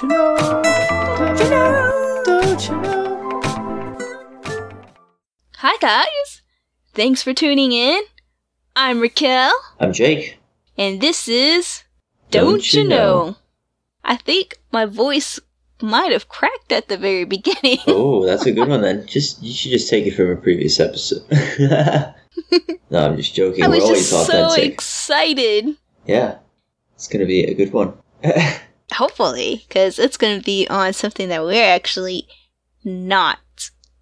Don't 0.00 0.12
you 0.12 0.16
know? 0.16 0.36
Don't 1.18 1.40
you 1.40 1.50
know? 1.50 2.22
Don't 2.24 2.68
you 2.68 2.76
know? 2.82 3.50
Hi, 5.56 5.76
guys. 5.80 6.42
Thanks 6.94 7.24
for 7.24 7.34
tuning 7.34 7.72
in. 7.72 8.00
I'm 8.76 9.00
Raquel, 9.00 9.50
I'm 9.80 9.92
Jake. 9.92 10.38
and 10.76 11.00
this 11.00 11.26
is 11.26 11.82
Don't, 12.30 12.72
You 12.72 12.84
know? 12.86 13.38
I 14.04 14.14
think 14.18 14.58
my 14.70 14.84
voice 14.84 15.40
might 15.82 16.12
have 16.12 16.28
cracked 16.28 16.70
at 16.70 16.86
the 16.88 16.96
very 16.96 17.24
beginning. 17.36 17.78
Oh, 17.88 18.24
that's 18.24 18.46
a 18.46 18.52
good 18.52 18.68
one 18.68 18.82
then. 18.82 19.04
Just 19.04 19.42
you 19.42 19.52
should 19.52 19.72
just 19.72 19.90
take 19.90 20.06
it 20.06 20.14
from 20.14 20.30
a 20.30 20.36
previous 20.36 20.78
episode. 20.78 21.24
no, 22.88 23.04
I'm 23.04 23.16
just 23.16 23.34
joking. 23.34 23.64
I 23.64 23.66
We're 23.68 23.74
was 23.76 23.84
always 23.84 24.10
just 24.10 24.26
so 24.28 24.44
authentic. 24.44 24.74
excited. 24.74 25.76
yeah, 26.06 26.38
it's 26.94 27.08
gonna 27.08 27.26
be 27.26 27.42
a 27.42 27.54
good 27.54 27.72
one. 27.72 27.94
Hopefully, 28.98 29.64
because 29.68 30.00
it's 30.00 30.16
going 30.16 30.40
to 30.40 30.44
be 30.44 30.66
on 30.68 30.92
something 30.92 31.28
that 31.28 31.44
we're 31.44 31.72
actually 31.72 32.26
not 32.82 33.38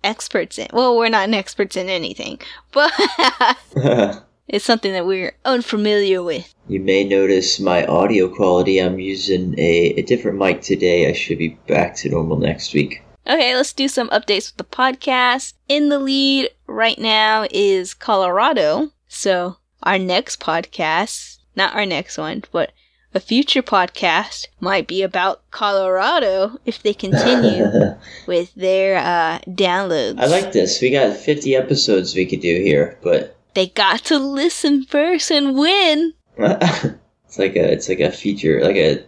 experts 0.03 0.59
in. 0.59 0.69
Well, 0.73 0.97
we're 0.97 1.11
not 1.11 1.29
experts 1.35 1.77
in 1.77 1.91
anything, 1.91 2.41
but 2.73 2.91
it's 4.49 4.65
something 4.65 4.95
that 4.95 5.05
we're 5.05 5.35
unfamiliar 5.45 6.23
with. 6.23 6.55
you 6.67 6.81
may 6.81 7.05
notice 7.05 7.61
my 7.61 7.85
audio 7.85 8.27
quality. 8.27 8.79
I'm 8.79 8.99
using 8.99 9.55
a, 9.59 9.93
a 9.99 10.03
different 10.03 10.39
mic 10.39 10.63
today. 10.63 11.11
I 11.11 11.13
should 11.13 11.37
be 11.37 11.59
back 11.69 11.95
to 11.97 12.09
normal 12.09 12.39
next 12.39 12.73
week. 12.73 13.03
Okay, 13.27 13.55
let's 13.55 13.75
do 13.75 13.89
some 13.89 14.09
updates 14.09 14.51
with 14.51 14.57
the 14.57 14.65
podcast. 14.65 15.53
In 15.69 15.91
the 15.91 15.99
lead 15.99 16.49
right 16.67 16.99
now 16.99 17.47
is 17.51 17.93
Colorado. 17.93 18.93
So, 19.09 19.59
our 19.83 19.99
next 19.99 20.41
podcast, 20.41 21.37
not 21.55 21.75
our 21.75 21.85
next 21.85 22.17
one, 22.17 22.45
but 22.51 22.73
a 23.17 23.21
future 23.21 23.63
podcast 23.63 24.47
might 24.61 24.87
be 24.87 25.03
about 25.03 25.51
Colorado 25.51 26.59
if 26.67 26.83
they 26.83 26.93
continue 26.93 27.65
with 28.27 28.55
their 28.55 28.99
uh, 28.99 29.39
downloads. 29.49 30.21
I 30.21 30.27
like 30.27 30.53
this. 30.53 30.83
We 30.83 30.91
got 30.91 31.17
50 31.17 31.57
episodes 31.57 32.15
we 32.15 32.27
could 32.27 32.41
do 32.41 32.61
here, 32.63 32.99
but 33.03 33.35
They 33.55 33.69
got 33.69 34.05
to 34.05 34.19
listen 34.19 34.85
first 34.85 35.31
and 35.31 35.57
win. 35.57 36.13
it's 36.37 37.39
like 37.39 37.57
a 37.57 37.73
it's 37.73 37.89
like 37.89 38.01
a 38.01 38.13
feature, 38.13 38.63
like 38.63 38.77
a 38.77 39.03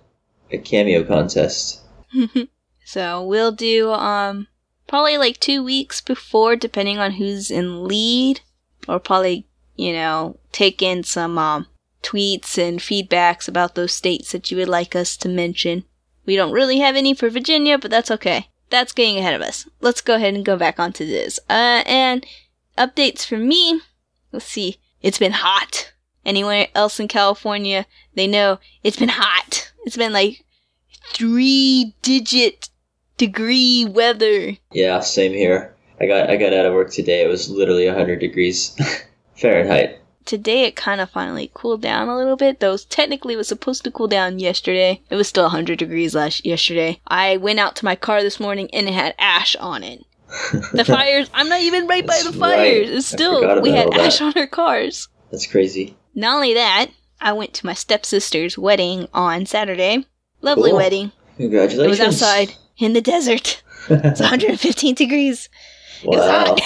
a 0.50 0.56
cameo 0.56 1.04
contest. 1.04 1.82
so 2.86 3.22
we'll 3.22 3.52
do 3.52 3.92
um 3.92 4.46
probably 4.86 5.18
like 5.18 5.38
two 5.38 5.62
weeks 5.62 6.00
before, 6.00 6.56
depending 6.56 6.96
on 6.96 7.10
who's 7.12 7.50
in 7.50 7.84
lead, 7.86 8.40
or 8.88 8.98
probably 8.98 9.46
you 9.76 9.92
know 9.92 10.38
take 10.50 10.80
in 10.80 11.04
some 11.04 11.36
um 11.36 11.66
tweets 12.02 12.58
and 12.58 12.80
feedbacks 12.80 13.48
about 13.48 13.74
those 13.74 13.92
states 13.92 14.32
that 14.32 14.50
you 14.50 14.56
would 14.56 14.68
like 14.68 14.94
us 14.94 15.16
to 15.18 15.28
mention. 15.28 15.84
We 16.26 16.36
don't 16.36 16.52
really 16.52 16.78
have 16.78 16.96
any 16.96 17.14
for 17.14 17.30
Virginia, 17.30 17.78
but 17.78 17.90
that's 17.90 18.10
okay. 18.10 18.48
That's 18.70 18.92
getting 18.92 19.18
ahead 19.18 19.34
of 19.34 19.42
us. 19.42 19.68
Let's 19.80 20.00
go 20.00 20.16
ahead 20.16 20.34
and 20.34 20.44
go 20.44 20.56
back 20.56 20.78
onto 20.78 21.06
this. 21.06 21.40
Uh, 21.48 21.82
and 21.86 22.26
updates 22.76 23.24
for 23.24 23.38
me. 23.38 23.80
Let's 24.32 24.44
see. 24.44 24.76
It's 25.00 25.18
been 25.18 25.32
hot. 25.32 25.92
Anywhere 26.24 26.68
else 26.74 27.00
in 27.00 27.08
California, 27.08 27.86
they 28.14 28.26
know 28.26 28.58
it's 28.84 28.98
been 28.98 29.08
hot. 29.08 29.72
It's 29.86 29.96
been 29.96 30.12
like 30.12 30.44
three 31.14 31.94
digit 32.02 32.68
degree 33.16 33.86
weather. 33.86 34.56
Yeah, 34.72 35.00
same 35.00 35.32
here. 35.32 35.74
I 36.00 36.06
got 36.06 36.28
I 36.30 36.36
got 36.36 36.52
out 36.52 36.66
of 36.66 36.74
work 36.74 36.90
today. 36.92 37.22
It 37.22 37.28
was 37.28 37.48
literally 37.48 37.86
100 37.86 38.18
degrees 38.20 38.76
Fahrenheit. 39.36 40.00
Today 40.28 40.64
it 40.64 40.76
kind 40.76 41.00
of 41.00 41.08
finally 41.08 41.50
cooled 41.54 41.80
down 41.80 42.06
a 42.10 42.16
little 42.18 42.36
bit, 42.36 42.60
though 42.60 42.76
technically 42.76 43.32
it 43.32 43.38
was 43.38 43.48
supposed 43.48 43.82
to 43.84 43.90
cool 43.90 44.08
down 44.08 44.38
yesterday. 44.38 45.00
It 45.08 45.16
was 45.16 45.26
still 45.26 45.44
100 45.44 45.78
degrees 45.78 46.14
last 46.14 46.44
yesterday. 46.44 47.00
I 47.08 47.38
went 47.38 47.58
out 47.60 47.76
to 47.76 47.86
my 47.86 47.96
car 47.96 48.22
this 48.22 48.38
morning 48.38 48.68
and 48.74 48.86
it 48.86 48.92
had 48.92 49.14
ash 49.18 49.56
on 49.56 49.82
it. 49.82 50.04
The 50.74 50.84
fires, 50.84 51.30
I'm 51.32 51.48
not 51.48 51.62
even 51.62 51.86
right 51.86 52.06
by 52.06 52.20
the 52.22 52.32
fires. 52.34 52.88
right. 52.88 52.96
It's 52.96 53.06
still, 53.06 53.62
we 53.62 53.70
had 53.70 53.90
that. 53.90 54.00
ash 54.00 54.20
on 54.20 54.34
our 54.36 54.46
cars. 54.46 55.08
That's 55.30 55.46
crazy. 55.46 55.96
Not 56.14 56.34
only 56.34 56.52
that, 56.52 56.88
I 57.22 57.32
went 57.32 57.54
to 57.54 57.66
my 57.66 57.72
stepsister's 57.72 58.58
wedding 58.58 59.08
on 59.14 59.46
Saturday. 59.46 60.04
Lovely 60.42 60.68
Cool. 60.70 60.76
wedding. 60.78 61.12
Congratulations. 61.38 61.98
It 61.98 62.06
was 62.06 62.20
outside 62.20 62.54
in 62.76 62.92
the 62.92 63.00
desert. 63.00 63.62
It's 63.88 64.20
115 64.20 64.94
degrees. 64.94 65.48
Wow, 66.04 66.54
hot. 66.56 66.60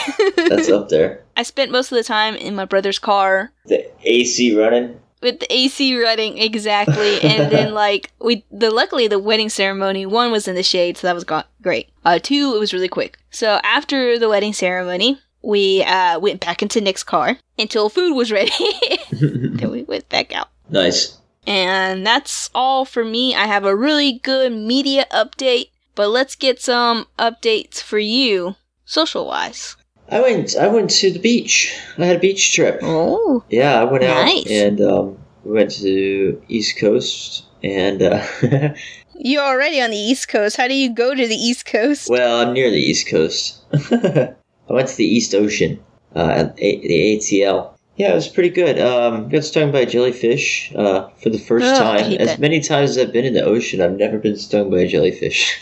that's 0.48 0.68
up 0.68 0.88
there. 0.88 1.20
I 1.36 1.42
spent 1.42 1.70
most 1.72 1.90
of 1.92 1.96
the 1.96 2.04
time 2.04 2.34
in 2.34 2.54
my 2.54 2.64
brother's 2.64 2.98
car 2.98 3.52
The 3.66 3.90
AC 4.02 4.56
running. 4.56 5.00
with 5.22 5.40
the 5.40 5.52
AC 5.52 5.96
running 6.02 6.38
exactly, 6.38 7.20
and 7.22 7.50
then 7.52 7.72
like 7.84 8.10
we 8.20 8.44
the 8.50 8.70
luckily 8.70 9.06
the 9.08 9.18
wedding 9.18 9.48
ceremony 9.48 10.04
one 10.06 10.30
was 10.32 10.46
in 10.48 10.54
the 10.54 10.62
shade, 10.62 10.96
so 10.98 11.06
that 11.06 11.14
was 11.14 11.24
go- 11.24 11.44
great. 11.62 11.88
Uh, 12.04 12.18
two 12.18 12.52
it 12.54 12.58
was 12.58 12.72
really 12.74 12.88
quick. 12.88 13.18
So 13.30 13.60
after 13.64 14.18
the 14.18 14.28
wedding 14.28 14.52
ceremony, 14.52 15.18
we 15.42 15.82
uh 15.84 16.18
went 16.20 16.40
back 16.40 16.62
into 16.62 16.80
Nick's 16.80 17.04
car 17.04 17.38
until 17.58 17.88
food 17.88 18.14
was 18.14 18.30
ready. 18.32 18.52
then 19.12 19.70
we 19.70 19.82
went 19.84 20.08
back 20.08 20.34
out. 20.34 20.48
nice. 20.68 21.18
And 21.44 22.06
that's 22.06 22.50
all 22.54 22.84
for 22.84 23.04
me. 23.04 23.34
I 23.34 23.46
have 23.46 23.64
a 23.64 23.74
really 23.74 24.20
good 24.22 24.52
media 24.52 25.06
update, 25.10 25.70
but 25.96 26.08
let's 26.08 26.36
get 26.36 26.60
some 26.62 27.06
updates 27.18 27.82
for 27.82 27.98
you, 27.98 28.54
social 28.84 29.26
wise. 29.26 29.74
I 30.12 30.20
went. 30.20 30.54
I 30.56 30.68
went 30.68 30.90
to 30.90 31.10
the 31.10 31.18
beach. 31.18 31.74
I 31.98 32.04
had 32.04 32.16
a 32.16 32.20
beach 32.20 32.54
trip. 32.54 32.80
Oh, 32.82 33.42
Yeah, 33.48 33.80
I 33.80 33.84
went 33.84 34.04
out 34.04 34.46
and 34.48 34.80
um, 34.80 35.18
we 35.44 35.52
went 35.52 35.70
to 35.80 36.40
East 36.48 36.78
Coast 36.78 37.44
and. 37.64 38.02
Uh, 38.02 38.24
you're 39.14 39.42
already 39.42 39.80
on 39.80 39.90
the 39.90 39.96
East 39.96 40.28
Coast. 40.28 40.56
How 40.56 40.68
do 40.68 40.74
you 40.74 40.94
go 40.94 41.14
to 41.14 41.26
the 41.26 41.34
East 41.34 41.64
Coast? 41.64 42.08
well, 42.10 42.46
I'm 42.46 42.52
near 42.52 42.70
the 42.70 42.76
East 42.76 43.08
Coast. 43.08 43.62
I 43.72 44.34
went 44.68 44.88
to 44.88 44.96
the 44.96 45.06
East 45.06 45.34
Ocean 45.34 45.82
uh, 46.14 46.28
at 46.28 46.54
a- 46.58 46.80
the 46.86 47.16
ATL. 47.18 47.70
Yeah, 47.96 48.12
it 48.12 48.14
was 48.14 48.28
pretty 48.28 48.48
good. 48.50 48.78
Um, 48.78 49.28
got 49.28 49.44
stung 49.44 49.70
by 49.72 49.80
a 49.80 49.86
jellyfish 49.86 50.72
uh, 50.74 51.08
for 51.22 51.30
the 51.30 51.38
first 51.38 51.64
I 51.66 51.78
time. 51.78 52.12
As 52.20 52.28
that. 52.28 52.38
many 52.38 52.60
times 52.60 52.90
as 52.90 52.98
I've 52.98 53.12
been 53.12 53.24
in 53.24 53.34
the 53.34 53.44
ocean, 53.44 53.80
I've 53.82 53.96
never 53.96 54.18
been 54.18 54.36
stung 54.36 54.70
by 54.70 54.80
a 54.80 54.88
jellyfish. 54.88 55.58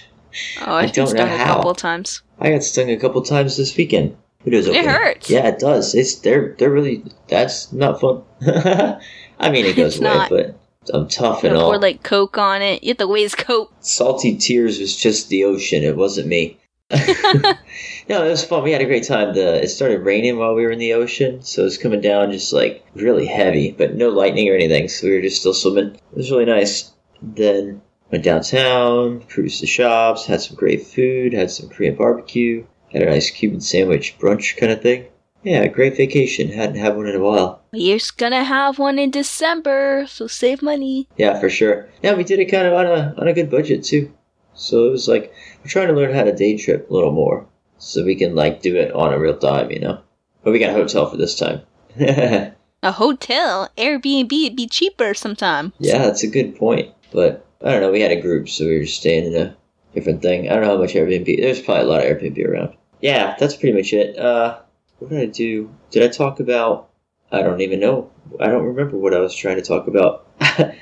Oh, 0.64 0.74
I've 0.74 0.94
been 0.94 1.06
don't 1.06 1.14
know 1.16 1.24
stung 1.24 1.28
a 1.28 1.36
how. 1.38 1.54
couple 1.56 1.74
times. 1.74 2.22
I 2.40 2.50
got 2.50 2.62
stung 2.62 2.90
a 2.90 2.96
couple 2.96 3.20
times 3.22 3.56
this 3.56 3.76
weekend. 3.76 4.16
It, 4.44 4.86
hurts. 4.86 5.28
Yeah, 5.28 5.48
it 5.48 5.58
does. 5.58 5.94
It's 5.94 6.16
they're 6.16 6.54
they're 6.58 6.70
really 6.70 7.04
that's 7.28 7.72
not 7.72 8.00
fun. 8.00 8.22
I 9.38 9.50
mean, 9.50 9.66
it 9.66 9.76
goes 9.76 9.96
It's 9.96 10.00
away, 10.00 10.14
not. 10.14 10.30
but 10.30 10.58
I'm 10.94 11.08
tough 11.08 11.44
and 11.44 11.56
all. 11.56 11.70
pour 11.70 11.78
like 11.80 12.02
Coke 12.02 12.38
on 12.38 12.62
it. 12.62 12.82
You 12.82 12.88
have 12.90 12.98
to 12.98 13.06
waste 13.06 13.36
Coke. 13.36 13.72
Salty 13.80 14.36
tears 14.36 14.78
was 14.80 14.96
just 14.96 15.28
the 15.28 15.44
ocean. 15.44 15.82
It 15.84 15.96
wasn't 15.96 16.28
me. 16.28 16.58
no, 18.08 18.24
it 18.24 18.30
was 18.30 18.44
fun. 18.44 18.64
We 18.64 18.72
had 18.72 18.80
a 18.80 18.86
great 18.86 19.06
time. 19.06 19.34
The 19.34 19.62
it 19.62 19.68
started 19.68 20.00
raining 20.00 20.38
while 20.38 20.54
we 20.54 20.64
were 20.64 20.72
in 20.72 20.78
the 20.78 20.94
ocean, 20.94 21.42
so 21.42 21.62
it 21.62 21.64
was 21.66 21.78
coming 21.78 22.00
down 22.00 22.32
just 22.32 22.52
like 22.52 22.84
really 22.94 23.26
heavy, 23.26 23.72
but 23.72 23.94
no 23.94 24.08
lightning 24.08 24.48
or 24.48 24.54
anything. 24.54 24.88
So 24.88 25.06
we 25.06 25.14
were 25.14 25.20
just 25.22 25.38
still 25.40 25.54
swimming. 25.54 25.94
It 25.94 26.16
was 26.16 26.30
really 26.30 26.46
nice. 26.46 26.90
Then 27.22 27.82
went 28.10 28.24
downtown, 28.24 29.20
cruised 29.28 29.62
the 29.62 29.66
shops, 29.66 30.26
had 30.26 30.40
some 30.40 30.56
great 30.56 30.86
food, 30.86 31.32
had 31.32 31.50
some 31.50 31.68
Korean 31.68 31.94
barbecue, 31.94 32.66
had 32.92 33.02
a 33.02 33.06
nice 33.06 33.30
Cuban 33.30 33.60
sandwich 33.60 34.18
brunch 34.18 34.56
kind 34.56 34.72
of 34.72 34.82
thing. 34.82 35.06
Yeah, 35.42 35.66
great 35.68 35.96
vacation. 35.96 36.48
Hadn't 36.48 36.76
had 36.76 36.96
one 36.96 37.06
in 37.06 37.16
a 37.16 37.20
while. 37.20 37.62
You're 37.72 37.98
gonna 38.16 38.44
have 38.44 38.78
one 38.78 38.98
in 38.98 39.10
December, 39.10 40.04
so 40.06 40.26
save 40.26 40.60
money. 40.60 41.08
Yeah, 41.16 41.40
for 41.40 41.48
sure. 41.48 41.88
Yeah, 42.02 42.14
we 42.14 42.24
did 42.24 42.40
it 42.40 42.50
kind 42.50 42.66
of 42.66 42.74
on 42.74 42.86
a 42.86 43.14
on 43.16 43.28
a 43.28 43.32
good 43.32 43.50
budget 43.50 43.84
too. 43.84 44.12
So 44.54 44.86
it 44.86 44.90
was 44.90 45.08
like 45.08 45.32
we're 45.60 45.70
trying 45.70 45.88
to 45.88 45.94
learn 45.94 46.14
how 46.14 46.24
to 46.24 46.34
day 46.34 46.58
trip 46.58 46.90
a 46.90 46.92
little 46.92 47.12
more, 47.12 47.46
so 47.78 48.04
we 48.04 48.16
can 48.16 48.34
like 48.34 48.60
do 48.60 48.76
it 48.76 48.92
on 48.92 49.14
a 49.14 49.18
real 49.18 49.38
dime, 49.38 49.70
you 49.70 49.80
know. 49.80 50.00
But 50.44 50.52
we 50.52 50.58
got 50.58 50.70
a 50.70 50.74
hotel 50.74 51.08
for 51.08 51.16
this 51.16 51.38
time. 51.38 51.62
A 52.82 52.92
hotel, 52.92 53.68
Airbnb, 53.76 54.32
it'd 54.32 54.56
be 54.56 54.66
cheaper 54.66 55.12
sometime. 55.12 55.74
Yeah, 55.78 55.98
that's 55.98 56.22
a 56.22 56.26
good 56.26 56.56
point. 56.56 56.94
But 57.12 57.44
I 57.62 57.72
don't 57.72 57.82
know. 57.82 57.92
We 57.92 58.00
had 58.00 58.10
a 58.10 58.20
group, 58.20 58.48
so 58.48 58.64
we 58.64 58.78
were 58.78 58.84
just 58.84 59.00
staying 59.00 59.34
in 59.34 59.38
a 59.38 59.54
different 59.94 60.22
thing. 60.22 60.48
I 60.48 60.54
don't 60.54 60.62
know 60.62 60.70
how 60.70 60.78
much 60.78 60.94
Airbnb. 60.94 61.26
There's 61.42 61.60
probably 61.60 61.84
a 61.84 61.88
lot 61.88 62.06
of 62.06 62.06
Airbnb 62.06 62.48
around. 62.48 62.74
Yeah, 63.00 63.36
that's 63.38 63.56
pretty 63.56 63.76
much 63.76 63.92
it. 63.92 64.18
Uh, 64.18 64.60
what 64.98 65.10
did 65.10 65.20
I 65.20 65.26
do? 65.26 65.74
Did 65.90 66.02
I 66.02 66.08
talk 66.08 66.40
about? 66.40 66.90
I 67.32 67.42
don't 67.42 67.60
even 67.60 67.80
know. 67.80 68.10
I 68.40 68.48
don't 68.48 68.64
remember 68.64 68.96
what 68.96 69.14
I 69.14 69.20
was 69.20 69.34
trying 69.34 69.56
to 69.56 69.62
talk 69.62 69.86
about. 69.86 70.26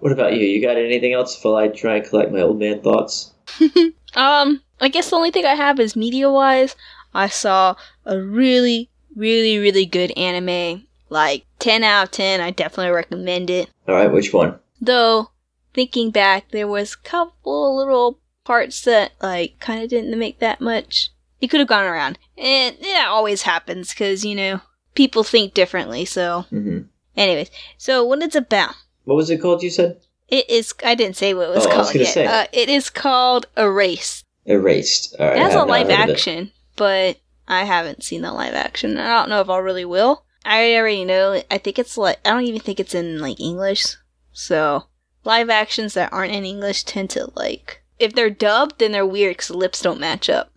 what 0.00 0.12
about 0.12 0.34
you? 0.34 0.46
You 0.46 0.60
got 0.60 0.76
anything 0.76 1.12
else 1.12 1.42
while 1.42 1.56
I 1.56 1.68
try 1.68 1.96
and 1.96 2.06
collect 2.06 2.30
my 2.32 2.40
old 2.40 2.58
man 2.58 2.82
thoughts? 2.82 3.32
Um, 4.16 4.62
I 4.80 4.88
guess 4.88 5.10
the 5.10 5.16
only 5.16 5.30
thing 5.30 5.44
I 5.44 5.54
have 5.54 5.80
is 5.80 5.96
media 5.96 6.30
wise. 6.30 6.76
I 7.12 7.28
saw 7.28 7.76
a 8.04 8.20
really, 8.20 8.90
really, 9.14 9.58
really 9.58 9.86
good 9.86 10.12
anime. 10.16 10.86
Like 11.08 11.46
10 11.58 11.84
out 11.84 12.04
of 12.04 12.10
10. 12.12 12.40
I 12.40 12.50
definitely 12.50 12.92
recommend 12.92 13.50
it. 13.50 13.70
All 13.88 13.94
right, 13.94 14.12
which 14.12 14.32
one? 14.32 14.58
Though, 14.80 15.30
thinking 15.72 16.10
back, 16.10 16.50
there 16.50 16.68
was 16.68 16.94
a 16.94 17.08
couple 17.08 17.76
little 17.76 18.18
parts 18.44 18.82
that, 18.82 19.12
like, 19.22 19.58
kind 19.60 19.82
of 19.82 19.90
didn't 19.90 20.18
make 20.18 20.38
that 20.40 20.60
much. 20.60 21.10
You 21.40 21.48
could 21.48 21.60
have 21.60 21.68
gone 21.68 21.84
around. 21.84 22.18
And 22.38 22.76
that 22.80 23.06
always 23.08 23.42
happens, 23.42 23.90
because, 23.90 24.24
you 24.24 24.34
know, 24.34 24.60
people 24.94 25.24
think 25.24 25.54
differently, 25.54 26.04
so. 26.04 26.42
hmm 26.50 26.80
Anyways, 27.16 27.50
so 27.78 28.04
what 28.04 28.22
it's 28.22 28.34
about. 28.34 28.74
What 29.04 29.14
was 29.14 29.30
it 29.30 29.40
called? 29.40 29.62
You 29.62 29.70
said 29.70 30.00
It 30.28 30.48
is. 30.50 30.74
I 30.84 30.94
didn't 30.96 31.16
say 31.16 31.32
what 31.34 31.48
it 31.48 31.54
was 31.54 31.66
Oh, 31.66 31.70
I 31.70 31.76
was 31.78 31.86
called 31.86 31.94
yet. 31.94 32.08
say. 32.14 32.26
Uh, 32.26 32.46
it 32.52 32.68
is 32.68 32.90
called 32.90 33.46
Erased. 33.56 34.24
Erased. 34.46 35.14
All 35.20 35.28
right. 35.28 35.38
I 35.38 35.52
a 35.52 35.64
live 35.64 35.86
heard 35.86 36.00
of 36.00 36.08
it. 36.08 36.12
action, 36.12 36.50
but 36.76 37.18
I 37.46 37.64
haven't 37.64 38.02
seen 38.02 38.22
the 38.22 38.32
live 38.32 38.54
action. 38.54 38.98
I 38.98 39.08
don't 39.20 39.28
know 39.28 39.40
if 39.40 39.48
I 39.48 39.58
really 39.58 39.84
will. 39.84 40.24
I 40.44 40.74
already 40.74 41.04
know. 41.04 41.40
I 41.50 41.58
think 41.58 41.78
it's 41.78 41.96
like 41.96 42.18
I 42.26 42.30
don't 42.30 42.44
even 42.44 42.60
think 42.60 42.80
it's 42.80 42.94
in 42.94 43.18
like 43.20 43.38
English. 43.38 43.96
So 44.32 44.84
live 45.24 45.50
actions 45.50 45.94
that 45.94 46.12
aren't 46.12 46.34
in 46.34 46.44
English 46.44 46.82
tend 46.84 47.10
to 47.10 47.30
like 47.36 47.82
if 48.00 48.12
they're 48.14 48.28
dubbed, 48.30 48.80
then 48.80 48.90
they're 48.92 49.06
weird 49.06 49.36
because 49.36 49.48
the 49.48 49.56
lips 49.56 49.80
don't 49.80 50.00
match 50.00 50.28
up. 50.28 50.50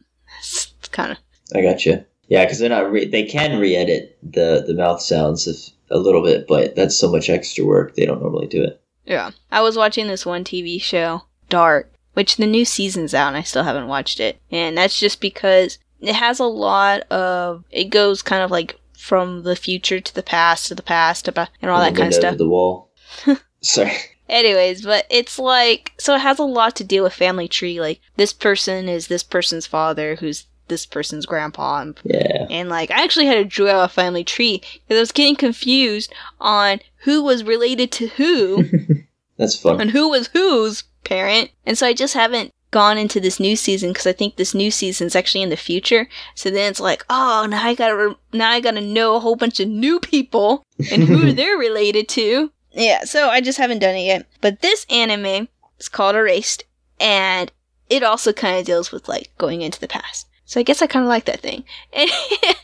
It's 0.79 0.89
kind 0.89 1.11
of 1.11 1.17
I 1.55 1.61
got 1.61 1.85
you. 1.85 2.03
Yeah, 2.27 2.43
because 2.43 2.59
they're 2.59 2.69
not. 2.69 2.91
Re- 2.91 3.07
they 3.07 3.23
can 3.23 3.59
re-edit 3.59 4.17
the 4.21 4.63
the 4.67 4.73
mouth 4.73 5.01
sounds 5.01 5.47
if, 5.47 5.69
a 5.89 5.97
little 5.97 6.21
bit, 6.21 6.45
but 6.47 6.75
that's 6.75 6.97
so 6.97 7.09
much 7.09 7.29
extra 7.29 7.63
work. 7.65 7.95
They 7.95 8.05
don't 8.05 8.21
normally 8.21 8.47
do 8.47 8.63
it. 8.63 8.81
yeah. 9.05 9.31
I 9.51 9.61
was 9.61 9.77
watching 9.77 10.07
this 10.07 10.25
one 10.25 10.43
TV 10.43 10.81
show, 10.81 11.23
Dark, 11.49 11.91
which 12.13 12.35
the 12.35 12.45
new 12.45 12.65
season's 12.65 13.13
out, 13.13 13.29
and 13.29 13.37
I 13.37 13.43
still 13.43 13.63
haven't 13.63 13.87
watched 13.87 14.19
it. 14.19 14.41
And 14.51 14.77
that's 14.77 14.99
just 14.99 15.21
because 15.21 15.79
it 16.01 16.15
has 16.15 16.39
a 16.39 16.45
lot 16.45 17.01
of. 17.11 17.63
It 17.71 17.85
goes 17.85 18.21
kind 18.21 18.43
of 18.43 18.51
like 18.51 18.77
from 18.97 19.43
the 19.43 19.55
future 19.55 20.01
to 20.01 20.13
the 20.13 20.23
past 20.23 20.67
to 20.67 20.75
the 20.75 20.83
past 20.83 21.29
about 21.29 21.49
and 21.61 21.71
all 21.71 21.79
that 21.79 21.95
kind 21.95 22.09
of 22.09 22.13
stuff. 22.13 22.37
The 22.37 22.49
wall. 22.49 22.91
Sorry. 23.61 23.93
Anyways, 24.29 24.83
but 24.83 25.05
it's 25.09 25.39
like 25.39 25.93
so 25.97 26.15
it 26.15 26.19
has 26.21 26.39
a 26.39 26.43
lot 26.43 26.75
to 26.77 26.83
deal 26.83 27.03
with 27.03 27.13
family 27.13 27.47
tree. 27.47 27.79
Like 27.79 27.99
this 28.17 28.33
person 28.33 28.89
is 28.89 29.07
this 29.07 29.23
person's 29.23 29.65
father, 29.65 30.15
who's 30.15 30.45
this 30.67 30.85
person's 30.85 31.25
grandpa, 31.25 31.79
and, 31.81 31.97
Yeah. 32.03 32.45
and 32.49 32.67
like 32.69 32.91
I 32.91 33.03
actually 33.03 33.27
had 33.27 33.35
to 33.35 33.45
draw 33.45 33.83
a 33.85 33.87
family 33.87 34.23
tree 34.25 34.57
because 34.87 34.97
I 34.97 34.99
was 34.99 35.11
getting 35.13 35.35
confused 35.37 36.13
on 36.41 36.79
who 37.03 37.23
was 37.23 37.43
related 37.45 37.91
to 37.93 38.07
who 38.07 38.65
That's 39.37 39.55
fun. 39.57 39.79
and 39.79 39.91
who 39.91 40.09
was 40.09 40.27
whose 40.33 40.83
parent, 41.05 41.51
and 41.65 41.77
so 41.77 41.87
I 41.87 41.93
just 41.93 42.13
haven't 42.15 42.51
gone 42.69 42.97
into 42.97 43.21
this 43.21 43.39
new 43.39 43.55
season 43.55 43.91
because 43.93 44.05
I 44.07 44.11
think 44.11 44.35
this 44.35 44.53
new 44.53 44.69
season's 44.71 45.15
actually 45.15 45.41
in 45.41 45.49
the 45.49 45.55
future. 45.55 46.09
So 46.35 46.49
then 46.49 46.69
it's 46.69 46.81
like, 46.81 47.05
oh, 47.09 47.47
now 47.49 47.65
I 47.65 47.73
gotta 47.75 47.95
re- 47.95 48.15
now 48.33 48.49
I 48.51 48.59
gotta 48.59 48.81
know 48.81 49.15
a 49.15 49.19
whole 49.21 49.37
bunch 49.37 49.61
of 49.61 49.69
new 49.69 50.01
people 50.01 50.65
and 50.91 51.03
who 51.03 51.31
they're 51.33 51.57
related 51.57 52.09
to. 52.09 52.51
Yeah, 52.77 53.03
so 53.05 53.29
I 53.29 53.41
just 53.41 53.57
haven't 53.57 53.79
done 53.79 53.95
it 53.95 54.05
yet. 54.05 54.27
But 54.39 54.61
this 54.61 54.85
anime 54.89 55.47
is 55.79 55.89
called 55.89 56.15
Erased, 56.15 56.63
and 56.99 57.51
it 57.89 58.03
also 58.03 58.31
kind 58.33 58.57
of 58.59 58.65
deals 58.65 58.91
with 58.91 59.09
like 59.09 59.31
going 59.37 59.61
into 59.61 59.79
the 59.79 59.87
past. 59.87 60.27
So 60.45 60.59
I 60.59 60.63
guess 60.63 60.81
I 60.81 60.87
kind 60.87 61.03
of 61.03 61.09
like 61.09 61.25
that 61.25 61.41
thing. 61.41 61.65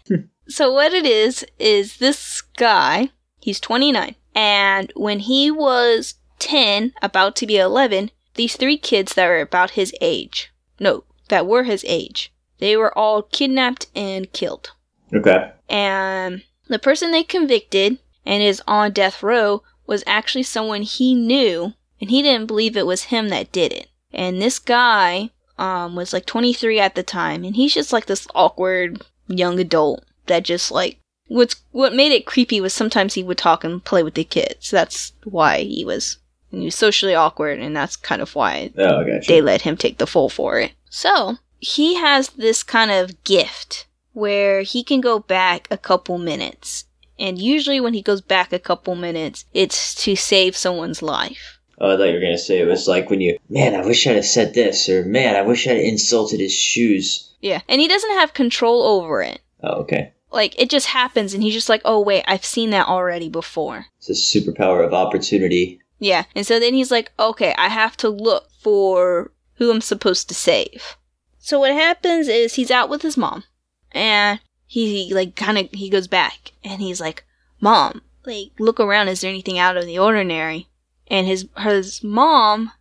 Hmm. 0.07 0.15
so 0.49 0.71
what 0.73 0.93
it 0.93 1.05
is 1.05 1.45
is 1.57 1.97
this 1.97 2.41
guy, 2.57 3.09
he's 3.39 3.61
29, 3.61 4.15
and 4.35 4.91
when 4.97 5.19
he 5.19 5.49
was 5.49 6.15
10, 6.39 6.93
about 7.01 7.37
to 7.37 7.47
be 7.47 7.57
11, 7.57 8.11
these 8.35 8.57
three 8.57 8.77
kids 8.77 9.13
that 9.13 9.27
were 9.27 9.39
about 9.39 9.71
his 9.71 9.93
age, 10.01 10.51
no, 10.79 11.05
that 11.29 11.47
were 11.47 11.63
his 11.63 11.85
age, 11.87 12.33
they 12.59 12.75
were 12.75 12.95
all 12.97 13.21
kidnapped 13.23 13.87
and 13.95 14.31
killed 14.33 14.71
Okay. 15.15 15.51
and 15.69 16.43
the 16.67 16.79
person 16.79 17.11
they 17.11 17.23
convicted 17.23 17.99
and 18.25 18.43
is 18.43 18.61
on 18.67 18.91
death 18.91 19.23
row 19.23 19.63
was 19.85 20.03
actually 20.07 20.43
someone 20.43 20.81
he 20.81 21.13
knew 21.13 21.73
and 21.99 22.09
he 22.09 22.21
didn't 22.21 22.47
believe 22.47 22.75
it 22.75 22.85
was 22.85 23.03
him 23.03 23.29
that 23.29 23.51
did 23.51 23.71
it 23.71 23.87
and 24.11 24.41
this 24.41 24.59
guy 24.59 25.29
um 25.57 25.95
was 25.95 26.13
like 26.13 26.25
23 26.25 26.79
at 26.79 26.95
the 26.95 27.03
time 27.03 27.43
and 27.43 27.55
he's 27.55 27.73
just 27.73 27.93
like 27.93 28.05
this 28.05 28.27
awkward 28.33 29.01
young 29.27 29.59
adult 29.59 30.03
that 30.27 30.43
just 30.43 30.71
like 30.71 30.97
what's 31.27 31.55
what 31.71 31.95
made 31.95 32.11
it 32.11 32.25
creepy 32.25 32.59
was 32.59 32.73
sometimes 32.73 33.13
he 33.13 33.23
would 33.23 33.37
talk 33.37 33.63
and 33.63 33.83
play 33.83 34.03
with 34.03 34.13
the 34.15 34.23
kids 34.23 34.69
that's 34.69 35.13
why 35.23 35.59
he 35.59 35.85
was 35.85 36.17
and 36.53 36.61
he 36.61 36.65
was 36.65 36.75
socially 36.75 37.15
awkward 37.15 37.59
and 37.59 37.75
that's 37.75 37.95
kind 37.95 38.21
of 38.21 38.35
why 38.35 38.71
Oh, 38.77 39.01
I 39.01 39.07
got 39.07 39.27
they 39.27 39.41
let 39.41 39.63
him 39.63 39.75
take 39.75 39.97
the 39.97 40.07
fall 40.07 40.29
for 40.29 40.59
it. 40.59 40.73
So, 40.89 41.37
he 41.59 41.95
has 41.95 42.29
this 42.29 42.61
kind 42.61 42.91
of 42.91 43.23
gift 43.23 43.87
where 44.13 44.61
he 44.61 44.83
can 44.83 45.01
go 45.01 45.17
back 45.17 45.67
a 45.71 45.77
couple 45.77 46.19
minutes. 46.19 46.85
And 47.23 47.39
usually, 47.39 47.79
when 47.79 47.93
he 47.93 48.01
goes 48.01 48.19
back 48.19 48.51
a 48.51 48.59
couple 48.59 48.95
minutes, 48.95 49.45
it's 49.53 49.95
to 50.03 50.13
save 50.13 50.57
someone's 50.57 51.01
life. 51.01 51.57
Oh, 51.79 51.93
I 51.93 51.97
thought 51.97 52.03
you 52.09 52.15
were 52.15 52.19
gonna 52.19 52.37
say 52.37 52.59
it 52.59 52.67
was 52.67 52.85
like 52.85 53.09
when 53.09 53.21
you, 53.21 53.37
man, 53.49 53.75
I 53.75 53.85
wish 53.85 54.05
I'd 54.05 54.17
have 54.17 54.25
said 54.25 54.53
this, 54.53 54.89
or 54.89 55.05
man, 55.05 55.37
I 55.37 55.41
wish 55.41 55.65
I'd 55.65 55.77
insulted 55.77 56.41
his 56.41 56.53
shoes. 56.53 57.33
Yeah. 57.39 57.61
And 57.69 57.79
he 57.79 57.87
doesn't 57.87 58.17
have 58.17 58.33
control 58.33 58.83
over 58.83 59.21
it. 59.21 59.39
Oh, 59.63 59.83
okay. 59.83 60.11
Like, 60.31 60.59
it 60.61 60.69
just 60.69 60.87
happens, 60.87 61.33
and 61.33 61.41
he's 61.41 61.53
just 61.53 61.69
like, 61.69 61.81
oh, 61.85 62.01
wait, 62.01 62.25
I've 62.27 62.43
seen 62.43 62.71
that 62.71 62.87
already 62.89 63.29
before. 63.29 63.85
It's 63.99 64.09
a 64.09 64.13
superpower 64.13 64.85
of 64.85 64.93
opportunity. 64.93 65.79
Yeah. 65.99 66.25
And 66.35 66.45
so 66.45 66.59
then 66.59 66.73
he's 66.73 66.91
like, 66.91 67.13
okay, 67.17 67.55
I 67.57 67.69
have 67.69 67.95
to 67.97 68.09
look 68.09 68.49
for 68.59 69.31
who 69.55 69.71
I'm 69.71 69.79
supposed 69.79 70.27
to 70.27 70.35
save. 70.35 70.97
So 71.39 71.59
what 71.59 71.71
happens 71.71 72.27
is 72.27 72.55
he's 72.55 72.71
out 72.71 72.89
with 72.89 73.01
his 73.01 73.15
mom 73.15 73.45
and 73.93 74.41
he 74.81 75.13
like 75.13 75.35
kind 75.35 75.57
of 75.57 75.69
he 75.71 75.89
goes 75.89 76.07
back 76.07 76.51
and 76.63 76.81
he's 76.81 76.99
like, 76.99 77.23
"Mom, 77.61 78.01
like 78.25 78.51
look 78.57 78.79
around, 78.79 79.07
is 79.07 79.21
there 79.21 79.29
anything 79.29 79.59
out 79.59 79.77
of 79.77 79.85
the 79.85 79.99
ordinary?" 79.99 80.67
And 81.07 81.27
his 81.27 81.47
his 81.59 82.03
mom 82.03 82.71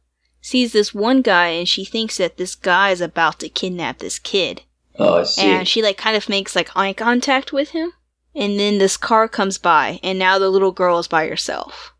sees 0.40 0.72
this 0.72 0.94
one 0.94 1.20
guy 1.20 1.48
and 1.48 1.68
she 1.68 1.84
thinks 1.84 2.16
that 2.16 2.36
this 2.38 2.54
guy 2.54 2.90
is 2.90 3.00
about 3.02 3.40
to 3.40 3.48
kidnap 3.48 3.98
this 3.98 4.18
kid. 4.18 4.62
Oh, 4.98 5.20
I 5.20 5.22
see. 5.24 5.42
And 5.42 5.68
she 5.68 5.82
like 5.82 5.98
kind 5.98 6.16
of 6.16 6.28
makes 6.28 6.56
like 6.56 6.74
eye 6.74 6.94
contact 6.94 7.52
with 7.52 7.70
him. 7.70 7.92
And 8.34 8.58
then 8.58 8.78
this 8.78 8.96
car 8.96 9.28
comes 9.28 9.58
by 9.58 10.00
and 10.02 10.18
now 10.18 10.38
the 10.38 10.48
little 10.48 10.72
girl 10.72 10.98
is 10.98 11.08
by 11.08 11.28
herself. 11.28 11.92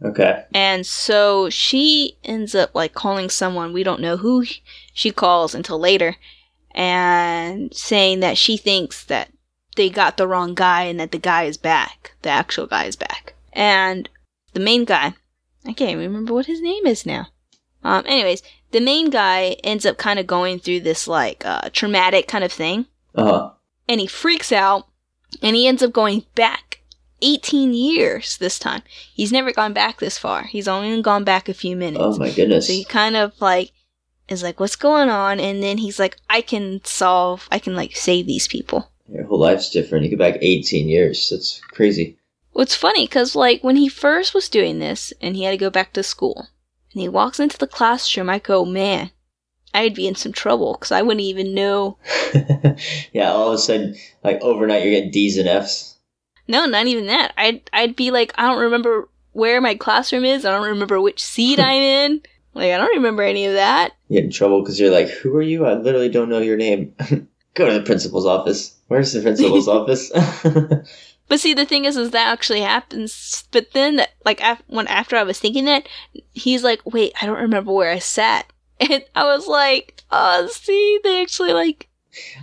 okay. 0.00 0.44
And 0.54 0.86
so 0.86 1.50
she 1.50 2.16
ends 2.22 2.54
up 2.54 2.72
like 2.74 2.94
calling 2.94 3.28
someone, 3.28 3.72
we 3.72 3.82
don't 3.82 4.00
know 4.00 4.16
who 4.16 4.44
she 4.94 5.10
calls 5.10 5.54
until 5.54 5.78
later, 5.80 6.16
and 6.70 7.74
saying 7.74 8.20
that 8.20 8.38
she 8.38 8.56
thinks 8.56 9.04
that 9.06 9.32
they 9.80 9.88
got 9.88 10.18
the 10.18 10.28
wrong 10.28 10.54
guy 10.54 10.82
and 10.82 11.00
that 11.00 11.10
the 11.10 11.18
guy 11.18 11.44
is 11.44 11.56
back. 11.56 12.12
The 12.20 12.28
actual 12.28 12.66
guy 12.66 12.84
is 12.84 12.96
back. 12.96 13.32
And 13.54 14.08
the 14.52 14.60
main 14.60 14.84
guy, 14.84 15.14
I 15.64 15.72
can't 15.72 15.90
even 15.92 16.00
remember 16.04 16.34
what 16.34 16.44
his 16.46 16.60
name 16.60 16.86
is 16.86 17.06
now. 17.06 17.28
Um, 17.82 18.04
anyways, 18.06 18.42
the 18.72 18.80
main 18.80 19.08
guy 19.08 19.56
ends 19.64 19.86
up 19.86 19.96
kind 19.96 20.18
of 20.18 20.26
going 20.26 20.58
through 20.58 20.80
this 20.80 21.08
like 21.08 21.46
uh, 21.46 21.70
traumatic 21.72 22.28
kind 22.28 22.44
of 22.44 22.52
thing, 22.52 22.84
Uh 23.14 23.24
huh. 23.24 23.50
and 23.88 24.00
he 24.02 24.06
freaks 24.06 24.52
out, 24.52 24.86
and 25.42 25.56
he 25.56 25.66
ends 25.66 25.82
up 25.82 25.92
going 25.92 26.26
back 26.34 26.82
18 27.22 27.72
years 27.72 28.36
this 28.36 28.58
time. 28.58 28.82
He's 29.14 29.32
never 29.32 29.50
gone 29.50 29.72
back 29.72 29.98
this 29.98 30.18
far. 30.18 30.44
He's 30.44 30.68
only 30.68 31.00
gone 31.00 31.24
back 31.24 31.48
a 31.48 31.54
few 31.54 31.74
minutes. 31.74 32.04
Oh 32.04 32.18
my 32.18 32.30
goodness. 32.30 32.66
So 32.66 32.74
he 32.74 32.84
kind 32.84 33.16
of 33.16 33.32
like 33.40 33.72
is 34.28 34.42
like, 34.42 34.60
what's 34.60 34.76
going 34.76 35.08
on? 35.08 35.40
And 35.40 35.62
then 35.62 35.78
he's 35.78 35.98
like, 35.98 36.16
I 36.28 36.40
can 36.42 36.80
solve, 36.84 37.48
I 37.50 37.58
can 37.58 37.74
like 37.74 37.96
save 37.96 38.26
these 38.26 38.46
people. 38.46 38.90
Your 39.12 39.24
whole 39.24 39.40
life's 39.40 39.70
different. 39.70 40.04
You 40.04 40.12
go 40.12 40.16
back 40.16 40.38
18 40.40 40.88
years. 40.88 41.28
That's 41.30 41.60
crazy. 41.72 42.18
What's 42.52 42.74
funny, 42.74 43.06
because 43.06 43.36
like 43.36 43.62
when 43.62 43.76
he 43.76 43.88
first 43.88 44.34
was 44.34 44.48
doing 44.48 44.78
this 44.78 45.12
and 45.20 45.36
he 45.36 45.44
had 45.44 45.52
to 45.52 45.56
go 45.56 45.70
back 45.70 45.92
to 45.94 46.02
school 46.02 46.48
and 46.92 47.00
he 47.00 47.08
walks 47.08 47.40
into 47.40 47.58
the 47.58 47.66
classroom, 47.66 48.28
I 48.28 48.38
go, 48.38 48.64
man, 48.64 49.10
I'd 49.72 49.94
be 49.94 50.06
in 50.06 50.16
some 50.16 50.32
trouble 50.32 50.74
because 50.74 50.92
I 50.92 51.02
wouldn't 51.02 51.20
even 51.20 51.54
know. 51.54 51.98
yeah, 53.12 53.30
all 53.30 53.48
of 53.48 53.54
a 53.54 53.58
sudden, 53.58 53.94
like 54.24 54.40
overnight, 54.42 54.82
you're 54.82 54.94
getting 54.94 55.12
D's 55.12 55.38
and 55.38 55.48
F's. 55.48 55.96
No, 56.48 56.66
not 56.66 56.86
even 56.86 57.06
that. 57.06 57.32
I'd, 57.36 57.62
I'd 57.72 57.94
be 57.94 58.10
like, 58.10 58.32
I 58.36 58.48
don't 58.48 58.62
remember 58.62 59.08
where 59.32 59.60
my 59.60 59.76
classroom 59.76 60.24
is. 60.24 60.44
I 60.44 60.50
don't 60.50 60.68
remember 60.68 61.00
which 61.00 61.22
seat 61.22 61.60
I'm 61.60 61.80
in. 61.80 62.22
Like, 62.52 62.72
I 62.72 62.78
don't 62.78 62.96
remember 62.96 63.22
any 63.22 63.46
of 63.46 63.54
that. 63.54 63.92
You 64.08 64.18
get 64.18 64.24
in 64.24 64.32
trouble 64.32 64.60
because 64.60 64.80
you're 64.80 64.90
like, 64.90 65.08
who 65.08 65.36
are 65.36 65.42
you? 65.42 65.66
I 65.66 65.74
literally 65.74 66.08
don't 66.08 66.28
know 66.28 66.40
your 66.40 66.56
name. 66.56 66.94
go 67.54 67.66
to 67.66 67.78
the 67.78 67.86
principal's 67.86 68.26
office. 68.26 68.76
Where's 68.90 69.12
the 69.12 69.22
principal's 69.22 69.68
office? 69.78 70.10
But 71.28 71.38
see, 71.38 71.54
the 71.54 71.64
thing 71.64 71.84
is, 71.84 71.96
is 71.96 72.10
that 72.10 72.26
actually 72.32 72.60
happens. 72.60 73.44
But 73.52 73.70
then, 73.72 74.00
like, 74.24 74.40
af- 74.42 74.64
when 74.66 74.88
after 74.88 75.14
I 75.14 75.22
was 75.22 75.38
thinking 75.38 75.64
that, 75.66 75.88
he's 76.32 76.64
like, 76.64 76.80
"Wait, 76.84 77.12
I 77.22 77.26
don't 77.26 77.38
remember 77.38 77.70
where 77.72 77.92
I 77.92 78.00
sat," 78.00 78.52
and 78.80 79.04
I 79.14 79.22
was 79.26 79.46
like, 79.46 80.02
"Oh, 80.10 80.48
see, 80.48 80.98
they 81.04 81.22
actually 81.22 81.52
like 81.52 81.88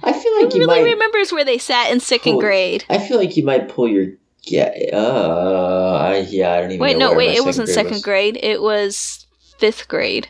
I 0.01 0.13
feel 0.13 0.41
like 0.41 0.53
you 0.53 0.61
really 0.61 0.83
might. 0.83 0.89
remembers 0.93 1.33
where 1.33 1.43
they 1.43 1.57
sat 1.57 1.91
in 1.91 1.99
second 1.99 2.33
Cool. 2.35 2.39
grade." 2.41 2.85
I 2.89 2.99
feel 2.99 3.17
like 3.17 3.35
you 3.35 3.43
might 3.43 3.67
pull 3.67 3.89
your. 3.89 4.05
Yeah. 4.43 4.71
Uh. 4.93 5.97
I, 6.01 6.17
yeah. 6.19 6.53
I 6.53 6.61
don't 6.61 6.71
even. 6.71 6.77
Know. 6.79 6.83
Wait, 6.83 6.97
no, 6.97 7.13
wait, 7.13 7.35
it 7.35 7.43
wasn't 7.43 7.67
second 7.67 7.95
was. 7.95 8.03
grade. 8.03 8.39
It 8.41 8.61
was 8.61 9.27
fifth 9.59 9.89
grade. 9.89 10.29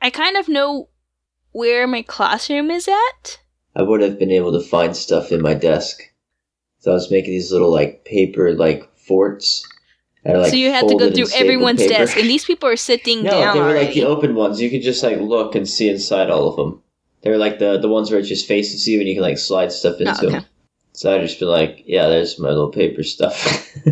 I 0.00 0.08
kind 0.08 0.38
of 0.38 0.48
know 0.48 0.88
where 1.52 1.86
my 1.86 2.00
classroom 2.00 2.70
is 2.70 2.88
at. 2.88 3.40
I 3.74 3.82
would 3.82 4.00
have 4.00 4.18
been 4.18 4.30
able 4.30 4.52
to 4.52 4.60
find 4.60 4.96
stuff 4.96 5.32
in 5.32 5.42
my 5.42 5.54
desk. 5.54 6.02
So 6.80 6.90
I 6.90 6.94
was 6.94 7.10
making 7.10 7.32
these 7.32 7.52
little 7.52 7.70
like 7.70 8.04
paper 8.04 8.52
like 8.54 8.88
forts. 8.96 9.66
like, 10.24 10.50
so 10.50 10.56
you 10.56 10.70
had 10.70 10.88
to 10.88 10.96
go 10.96 11.10
through 11.10 11.26
everyone's 11.34 11.80
paper. 11.80 11.94
desk, 11.94 12.16
and 12.16 12.28
these 12.28 12.44
people 12.44 12.68
are 12.68 12.76
sitting 12.76 13.22
no, 13.22 13.30
down 13.30 13.54
they 13.54 13.60
were 13.60 13.68
already. 13.68 13.86
like 13.86 13.94
the 13.94 14.04
open 14.04 14.34
ones. 14.34 14.60
You 14.60 14.70
could 14.70 14.82
just 14.82 15.02
like 15.02 15.18
look 15.18 15.54
and 15.54 15.68
see 15.68 15.88
inside 15.88 16.30
all 16.30 16.48
of 16.48 16.56
them. 16.56 16.82
They 17.22 17.30
were 17.30 17.36
like 17.36 17.58
the 17.58 17.78
the 17.78 17.88
ones 17.88 18.10
where 18.10 18.20
it 18.20 18.24
just 18.24 18.48
faces 18.48 18.88
you 18.88 18.98
and 18.98 19.08
you 19.08 19.14
can 19.14 19.22
like 19.22 19.38
slide 19.38 19.72
stuff 19.72 19.96
oh, 20.00 20.04
into 20.04 20.12
Oh, 20.12 20.26
okay. 20.26 20.30
them. 20.38 20.46
So 20.92 21.14
I 21.14 21.18
just 21.20 21.38
been 21.38 21.48
like, 21.48 21.84
yeah, 21.86 22.08
there's 22.08 22.38
my 22.38 22.48
little 22.48 22.70
paper 22.70 23.02
stuff. 23.02 23.74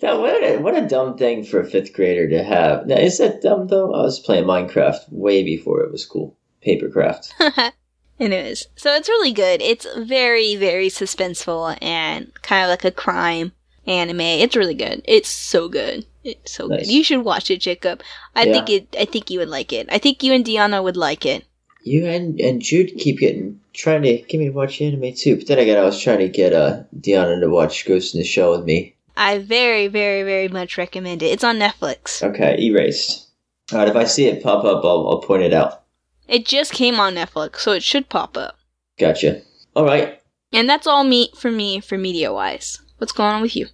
That 0.00 0.18
what 0.18 0.42
a, 0.42 0.58
what 0.58 0.76
a 0.76 0.86
dumb 0.86 1.16
thing 1.16 1.44
for 1.44 1.60
a 1.60 1.64
fifth 1.64 1.92
grader 1.94 2.28
to 2.30 2.42
have. 2.42 2.86
Now, 2.86 2.96
is 2.96 3.18
that 3.18 3.40
dumb 3.40 3.68
though? 3.68 3.94
I 3.94 4.02
was 4.02 4.18
playing 4.18 4.44
Minecraft 4.44 5.10
way 5.10 5.42
before 5.42 5.82
it 5.82 5.92
was 5.92 6.04
cool. 6.04 6.36
Papercraft. 6.66 7.72
is. 8.20 8.66
So 8.76 8.94
it's 8.94 9.08
really 9.08 9.32
good. 9.32 9.62
It's 9.62 9.86
very, 9.96 10.54
very 10.56 10.88
suspenseful 10.88 11.76
and 11.82 12.30
kind 12.42 12.64
of 12.64 12.68
like 12.70 12.84
a 12.84 12.90
crime 12.90 13.52
anime. 13.86 14.20
It's 14.20 14.56
really 14.56 14.74
good. 14.74 15.02
It's 15.06 15.28
so 15.28 15.68
good. 15.68 16.04
It's 16.22 16.52
so 16.52 16.66
Nice. 16.66 16.80
good. 16.86 16.92
You 16.92 17.02
should 17.02 17.24
watch 17.24 17.50
it, 17.50 17.60
Jacob. 17.60 18.02
I 18.36 18.44
Yeah. 18.44 18.52
think 18.52 18.70
it. 18.70 18.96
I 18.98 19.06
think 19.06 19.30
you 19.30 19.38
would 19.38 19.48
like 19.48 19.72
it. 19.72 19.86
I 19.90 19.98
think 19.98 20.22
you 20.22 20.32
and 20.34 20.44
Deanna 20.44 20.82
would 20.82 20.96
like 20.96 21.24
it. 21.24 21.44
You 21.82 22.04
and 22.06 22.38
and 22.40 22.60
Jude 22.60 22.92
keep 22.98 23.18
getting 23.20 23.58
trying 23.72 24.02
to 24.02 24.18
get 24.18 24.38
me 24.38 24.46
to 24.46 24.50
watch 24.50 24.82
anime 24.82 25.14
too. 25.14 25.36
But 25.36 25.46
then 25.46 25.58
again, 25.58 25.78
I 25.78 25.84
was 25.84 25.98
trying 25.98 26.18
to 26.18 26.28
get 26.28 26.52
uh 26.52 26.82
Deanna 27.00 27.40
to 27.40 27.48
watch 27.48 27.86
Ghost 27.86 28.14
in 28.14 28.20
the 28.20 28.26
Shell 28.26 28.50
with 28.50 28.64
me. 28.66 28.94
I 29.16 29.38
very, 29.38 29.86
very, 29.88 30.22
very 30.22 30.48
much 30.48 30.76
recommend 30.78 31.22
it. 31.22 31.26
It's 31.32 31.44
on 31.44 31.58
Netflix. 31.58 32.22
Okay, 32.22 32.56
erased. 32.60 33.28
All 33.72 33.78
right, 33.78 33.88
if 33.88 33.96
I 33.96 34.04
see 34.04 34.26
it 34.26 34.42
pop 34.42 34.64
up, 34.64 34.84
I'll 34.84 35.08
I'll 35.08 35.22
point 35.22 35.42
it 35.42 35.54
out. 35.54 35.79
It 36.30 36.46
just 36.46 36.72
came 36.72 37.00
on 37.00 37.16
Netflix, 37.16 37.56
so 37.58 37.72
it 37.72 37.82
should 37.82 38.08
pop 38.08 38.36
up. 38.36 38.56
Gotcha. 39.00 39.42
All 39.74 39.84
right, 39.84 40.22
And 40.52 40.68
that's 40.70 40.86
all 40.86 41.02
me 41.02 41.32
for 41.36 41.50
me 41.50 41.80
for 41.80 41.98
media 41.98 42.32
wise. 42.32 42.80
What's 42.98 43.12
going 43.12 43.32
on 43.34 43.42
with 43.42 43.56
you? 43.56 43.66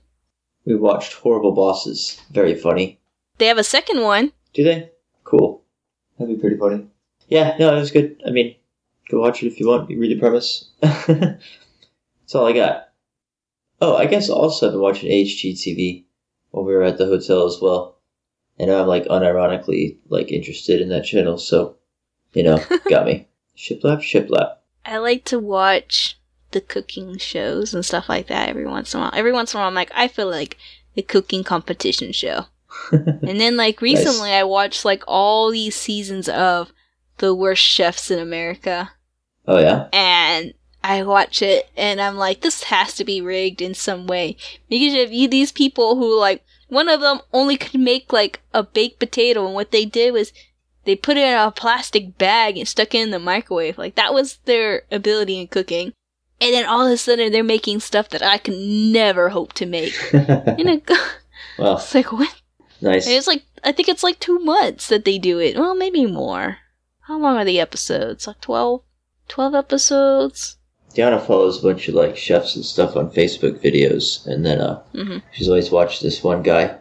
we 0.65 0.75
watched 0.75 1.13
Horrible 1.13 1.53
Bosses. 1.53 2.21
Very 2.31 2.55
funny. 2.55 2.99
They 3.39 3.47
have 3.47 3.59
a 3.59 3.63
second 3.65 4.01
one. 4.01 4.33
Do 4.55 4.65
they? 4.65 4.91
Cool. 5.25 5.63
That'd 6.19 6.35
be 6.35 6.41
pretty 6.41 6.57
funny. 6.57 6.87
Yeah, 7.29 7.57
no, 7.59 7.77
it 7.77 7.81
was 7.81 7.91
good. 7.91 8.21
I 8.27 8.31
mean, 8.31 8.57
go 9.11 9.21
watch 9.21 9.43
it 9.43 9.49
if 9.49 9.61
you 9.61 9.69
want. 9.69 9.91
You 9.91 9.99
read 10.01 10.17
the 10.17 10.19
premise. 10.19 10.71
That's 10.81 12.35
all 12.35 12.47
I 12.47 12.53
got. 12.53 12.89
Oh, 13.83 13.97
I 13.97 14.07
guess 14.07 14.31
also 14.31 14.67
I've 14.67 14.73
been 14.73 14.81
watching 14.81 15.11
HGTV 15.11 16.05
while 16.51 16.65
we 16.65 16.73
were 16.73 16.83
at 16.83 16.97
the 16.97 17.05
hotel 17.07 17.45
as 17.45 17.59
well. 17.61 17.99
And 18.59 18.71
I'm 18.71 18.87
like 18.87 19.05
unironically 19.05 19.99
like 20.09 20.33
interested 20.33 20.81
in 20.81 20.89
that 20.89 21.05
channel, 21.05 21.37
so 21.37 21.77
you 22.37 22.43
know, 22.43 22.63
got 22.91 23.07
me. 23.07 23.27
Shiplap, 23.57 24.01
shiplap. 24.03 24.57
I 24.85 24.99
like 24.99 25.25
to 25.25 25.39
watch 25.39 26.19
the 26.51 26.61
cooking 26.61 27.17
shows 27.17 27.73
and 27.75 27.85
stuff 27.85 28.09
like 28.09 28.27
that 28.29 28.51
every 28.51 28.67
once 28.67 28.93
in 28.95 29.01
a 29.01 29.05
while. 29.05 29.13
Every 29.15 29.33
once 29.33 29.53
in 29.55 29.59
a 29.59 29.61
while, 29.61 29.69
I'm 29.69 29.75
like, 29.75 29.91
I 29.95 30.07
feel 30.07 30.29
like 30.31 30.59
a 30.97 31.03
cooking 31.03 31.43
competition 31.45 32.13
show. 32.13 32.45
and 32.93 33.41
then, 33.41 33.57
like, 33.57 33.81
recently, 33.81 34.33
I 34.33 34.43
watched, 34.45 34.85
like, 34.85 35.03
all 35.09 35.51
these 35.51 35.75
seasons 35.75 36.29
of 36.29 36.73
The 37.19 37.35
Worst 37.35 37.63
Chefs 37.63 38.11
in 38.11 38.19
America. 38.19 38.91
Oh 39.49 39.59
yeah? 39.59 39.89
And 39.93 40.53
I 40.85 41.03
watch 41.05 41.41
it, 41.41 41.71
and 41.77 42.01
I'm 42.01 42.17
like, 42.17 42.43
this 42.43 42.65
has 42.65 42.95
to 42.97 43.05
be 43.05 43.21
rigged 43.23 43.63
in 43.63 43.73
some 43.75 44.07
way. 44.07 44.37
Because 44.69 44.93
you 44.93 45.01
have 45.01 45.13
you- 45.13 45.29
these 45.29 45.53
people 45.53 45.97
who, 45.97 46.21
like, 46.21 46.45
one 46.69 46.89
of 46.91 47.01
them 47.01 47.21
only 47.33 47.57
could 47.57 47.81
make, 47.81 48.13
like, 48.13 48.43
a 48.53 48.63
baked 48.63 48.99
potato, 49.01 49.47
and 49.47 49.55
what 49.55 49.71
they 49.71 49.87
did 49.87 50.13
was 50.13 50.33
they 50.87 50.97
put 50.97 51.17
it 51.19 51.27
in 51.29 51.35
a 51.39 51.51
plastic 51.51 52.17
bag 52.17 52.57
and 52.57 52.67
stuck 52.67 52.95
it 52.95 53.03
in 53.03 53.11
the 53.11 53.19
microwave. 53.19 53.77
Like 53.77 53.97
that 53.97 54.15
was 54.15 54.39
their 54.47 54.83
ability 54.91 55.39
in 55.41 55.49
cooking. 55.49 55.93
And 56.41 56.53
then 56.55 56.65
all 56.67 56.87
of 56.87 56.93
a 56.93 56.97
sudden 56.97 57.33
they're 57.33 57.43
making 57.45 57.81
stuff 57.81 58.09
that 58.11 58.23
I 58.23 58.39
could 58.39 58.55
never 58.57 59.29
hope 59.31 59.53
to 59.55 59.67
make. 59.67 59.95
You 60.13 60.65
know, 60.65 60.81
well, 61.59 61.77
it's 61.77 61.95
like 61.95 62.13
what? 62.13 62.35
nice. 62.81 63.07
And 63.07 63.15
it's 63.17 63.27
like 63.27 63.43
I 63.65 63.73
think 63.73 63.89
it's 63.89 64.03
like 64.03 64.19
two 64.21 64.39
months 64.39 64.89
that 64.89 65.05
they 65.05 65.19
do 65.19 65.39
it. 65.39 65.57
Well, 65.59 65.75
maybe 65.75 66.07
more. 66.07 66.59
How 67.03 67.19
long 67.19 67.37
are 67.37 67.45
the 67.45 67.61
episodes? 67.61 68.27
Like 68.27 68.41
12? 68.41 68.83
12 69.29 69.55
episodes? 69.55 70.57
Diana 70.95 71.19
follows 71.21 71.59
a 71.59 71.63
bunch 71.63 71.89
of 71.89 71.95
like 71.95 72.17
chefs 72.17 72.57
and 72.57 72.65
stuff 72.65 72.97
on 72.97 73.11
Facebook 73.11 73.59
videos, 73.61 74.27
and 74.27 74.45
then 74.47 74.61
uh, 74.61 74.83
Mhm. 74.95 75.23
she's 75.33 75.49
always 75.49 75.71
watched 75.71 76.03
this 76.03 76.23
one 76.25 76.43
guy. 76.43 76.77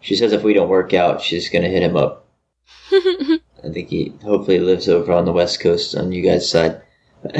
She 0.00 0.16
says 0.16 0.32
if 0.32 0.42
we 0.42 0.52
don't 0.54 0.68
work 0.68 0.92
out, 0.92 1.22
she's 1.22 1.48
gonna 1.48 1.68
hit 1.68 1.82
him 1.82 1.96
up. 1.96 2.26
I 3.64 3.70
think 3.70 3.88
he 3.88 4.12
hopefully 4.22 4.58
lives 4.58 4.88
over 4.88 5.12
on 5.12 5.24
the 5.24 5.32
west 5.32 5.60
coast 5.60 5.94
on 5.94 6.12
you 6.12 6.22
guys' 6.22 6.50
side. 6.50 6.82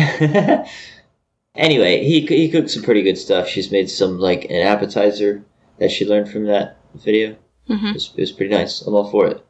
anyway, 1.54 2.04
he 2.04 2.20
he 2.26 2.50
cooks 2.50 2.74
some 2.74 2.82
pretty 2.82 3.02
good 3.02 3.18
stuff. 3.18 3.48
She's 3.48 3.70
made 3.70 3.90
some 3.90 4.18
like 4.18 4.44
an 4.46 4.66
appetizer 4.66 5.44
that 5.78 5.90
she 5.90 6.06
learned 6.06 6.30
from 6.30 6.44
that 6.46 6.78
video. 6.94 7.30
It 7.30 7.38
hmm 7.78 7.92
was, 7.92 8.12
it 8.16 8.20
was 8.20 8.32
pretty 8.32 8.54
nice. 8.54 8.82
I'm 8.82 8.94
all 8.94 9.10
for 9.10 9.26
it. 9.26 9.44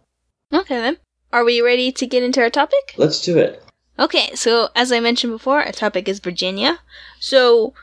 Okay 0.52 0.76
then. 0.76 0.98
Are 1.32 1.44
we 1.44 1.60
ready 1.60 1.90
to 1.92 2.06
get 2.06 2.22
into 2.22 2.40
our 2.40 2.50
topic? 2.50 2.94
Let's 2.96 3.20
do 3.20 3.38
it. 3.38 3.62
Okay, 3.98 4.34
so 4.34 4.68
as 4.74 4.90
I 4.92 5.00
mentioned 5.00 5.32
before, 5.32 5.62
our 5.62 5.72
topic 5.72 6.08
is 6.08 6.20
Virginia. 6.20 6.80
So 7.20 7.74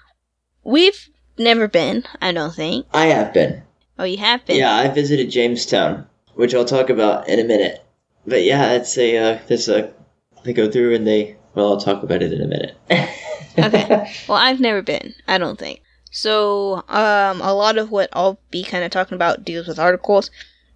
we've 0.64 1.10
never 1.38 1.68
been, 1.68 2.06
I 2.22 2.32
don't 2.32 2.54
think. 2.56 2.86
I 2.94 3.08
have 3.08 3.34
been. 3.34 3.64
Oh, 4.00 4.04
you 4.04 4.18
have 4.18 4.46
been. 4.46 4.58
Yeah, 4.58 4.76
I 4.76 4.88
visited 4.90 5.32
Jamestown, 5.32 6.08
which 6.36 6.54
I'll 6.56 6.66
talk 6.66 6.90
about 6.90 7.28
in 7.28 7.40
a 7.40 7.44
minute. 7.44 7.84
But 8.26 8.44
yeah, 8.44 8.74
it's 8.74 8.98
a 8.98 9.18
uh, 9.18 9.40
there's 9.48 9.68
a 9.70 9.94
they 10.44 10.54
go 10.54 10.70
through 10.70 10.96
and 10.96 11.06
they 11.06 11.38
well, 11.54 11.74
I'll 11.74 11.82
talk 11.82 12.04
about 12.04 12.22
it 12.22 12.34
in 12.34 12.42
a 12.42 12.48
minute. 12.48 12.78
Okay. 13.58 14.12
Well, 14.28 14.38
I've 14.38 14.60
never 14.60 14.82
been. 14.82 15.14
I 15.28 15.38
don't 15.38 15.60
think. 15.60 15.82
So, 16.10 16.84
um, 16.88 17.42
a 17.42 17.54
lot 17.54 17.78
of 17.78 17.92
what 17.92 18.10
I'll 18.14 18.40
be 18.50 18.64
kind 18.64 18.84
of 18.84 18.92
talking 18.92 19.16
about 19.16 19.46
deals 19.46 19.68
with 19.68 19.80
articles. 19.80 20.30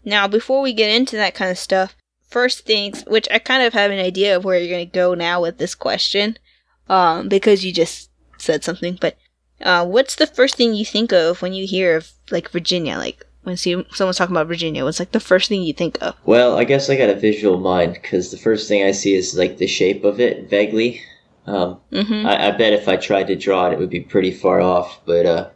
Now, 0.03 0.27
before 0.27 0.61
we 0.61 0.73
get 0.73 0.89
into 0.89 1.15
that 1.17 1.35
kind 1.35 1.51
of 1.51 1.57
stuff, 1.57 1.95
first 2.27 2.65
things, 2.65 3.03
which 3.07 3.27
I 3.31 3.39
kind 3.39 3.63
of 3.63 3.73
have 3.73 3.91
an 3.91 3.99
idea 3.99 4.35
of 4.35 4.43
where 4.43 4.59
you're 4.59 4.75
going 4.75 4.87
to 4.87 4.93
go 4.93 5.13
now 5.13 5.41
with 5.41 5.57
this 5.57 5.75
question, 5.75 6.37
um, 6.87 7.27
because 7.27 7.65
you 7.65 7.73
just 7.73 8.09
said 8.37 8.63
something. 8.63 8.97
But, 8.99 9.17
uh, 9.61 9.85
what's 9.85 10.15
the 10.15 10.27
first 10.27 10.55
thing 10.55 10.73
you 10.73 10.85
think 10.85 11.11
of 11.11 11.41
when 11.41 11.53
you 11.53 11.65
hear 11.65 11.97
of 11.97 12.11
like 12.29 12.49
Virginia? 12.49 12.97
Like 12.97 13.24
when 13.45 13.57
see, 13.57 13.85
someone's 13.91 14.17
talking 14.17 14.35
about 14.35 14.47
Virginia, 14.47 14.83
what's 14.83 14.99
like 14.99 15.11
the 15.11 15.19
first 15.19 15.49
thing 15.49 15.61
you 15.61 15.73
think 15.73 15.97
of? 16.01 16.15
Well, 16.25 16.57
I 16.57 16.63
guess 16.63 16.89
I 16.89 16.97
got 16.97 17.09
a 17.09 17.15
visual 17.15 17.59
mind 17.59 17.93
because 17.93 18.31
the 18.31 18.37
first 18.37 18.67
thing 18.67 18.83
I 18.83 18.91
see 18.91 19.13
is 19.15 19.37
like 19.37 19.57
the 19.57 19.67
shape 19.67 20.03
of 20.03 20.19
it 20.19 20.49
vaguely. 20.49 21.01
Um, 21.47 21.79
Mm-hmm. 21.91 22.25
I, 22.25 22.47
I 22.47 22.51
bet 22.51 22.73
if 22.73 22.87
I 22.87 22.97
tried 22.97 23.27
to 23.27 23.35
draw 23.35 23.67
it, 23.67 23.73
it 23.73 23.79
would 23.79 23.89
be 23.89 24.01
pretty 24.01 24.31
far 24.31 24.59
off. 24.61 24.99
But 25.05 25.25
uh, 25.25 25.49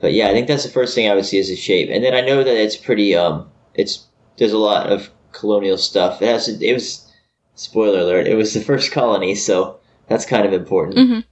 but 0.00 0.12
yeah, 0.12 0.28
I 0.28 0.32
think 0.32 0.48
that's 0.48 0.64
the 0.64 0.70
first 0.70 0.94
thing 0.94 1.08
I 1.08 1.14
would 1.14 1.24
see 1.26 1.38
is 1.38 1.48
the 1.48 1.56
shape, 1.56 1.88
and 1.90 2.04
then 2.04 2.14
I 2.14 2.20
know 2.20 2.42
that 2.44 2.56
it's 2.56 2.76
pretty. 2.76 3.14
Um, 3.14 3.48
it's 3.74 4.04
there's 4.36 4.52
a 4.52 4.58
lot 4.58 4.90
of 4.92 5.10
colonial 5.32 5.78
stuff. 5.78 6.20
It 6.20 6.26
has. 6.26 6.48
It 6.48 6.72
was 6.72 7.10
spoiler 7.54 8.00
alert. 8.00 8.26
It 8.26 8.34
was 8.34 8.52
the 8.52 8.60
first 8.60 8.90
colony, 8.92 9.34
so 9.34 9.78
that's 10.08 10.26
kind 10.26 10.44
of 10.44 10.52
important. 10.52 10.96
Mhm. 10.98 11.24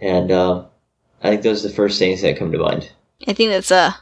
And 0.00 0.30
um, 0.30 0.66
I 1.24 1.30
think 1.30 1.42
those 1.42 1.64
are 1.64 1.68
the 1.68 1.74
first 1.74 1.98
things 1.98 2.22
that 2.22 2.36
come 2.38 2.52
to 2.52 2.58
mind. 2.58 2.90
I 3.26 3.32
think 3.32 3.50
that's 3.50 3.72
a, 3.72 3.74
a 3.76 3.98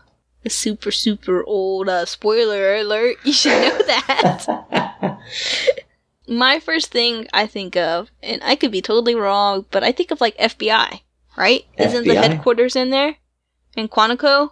super 0.51 0.91
super 0.91 1.45
old 1.45 1.89
uh, 1.89 2.05
spoiler 2.07 2.77
alert. 2.77 3.17
You 3.25 3.33
should 3.33 3.51
know 3.53 3.79
that. 3.87 5.19
My 6.29 6.59
first 6.59 6.91
thing 6.91 7.29
I 7.33 7.47
think 7.47 7.77
of, 7.77 8.11
and 8.23 8.43
I 8.43 8.57
could 8.57 8.73
be 8.73 8.83
totally 8.83 9.15
wrong, 9.15 9.65
but 9.71 9.85
I 9.85 9.93
think 9.93 10.11
of 10.11 10.21
like 10.21 10.37
FBI, 10.39 11.01
right? 11.37 11.65
Isn't 11.79 12.05
the 12.07 12.17
headquarters 12.17 12.75
in 12.75 12.91
there 12.91 13.17
in 13.77 13.89
Quantico? 13.89 14.51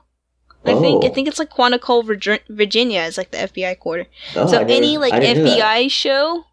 I 0.64 0.72
think 0.80 1.04
I 1.04 1.08
Oh. 1.08 1.12
think 1.12 1.26
it's 1.28 1.38
like 1.40 1.50
Quantico, 1.50 2.04
Virginia, 2.48 3.02
is 3.02 3.18
like 3.18 3.32
the 3.32 3.38
FBI 3.38 3.74
quarter. 3.78 4.06
Oh, 4.36 4.46
so 4.46 4.60
any 4.62 4.96
like 4.98 5.12
I 5.12 5.18
didn't 5.20 5.44
know 5.44 5.50
that. 5.50 5.58
FBI 5.58 5.90
show, 5.90 6.44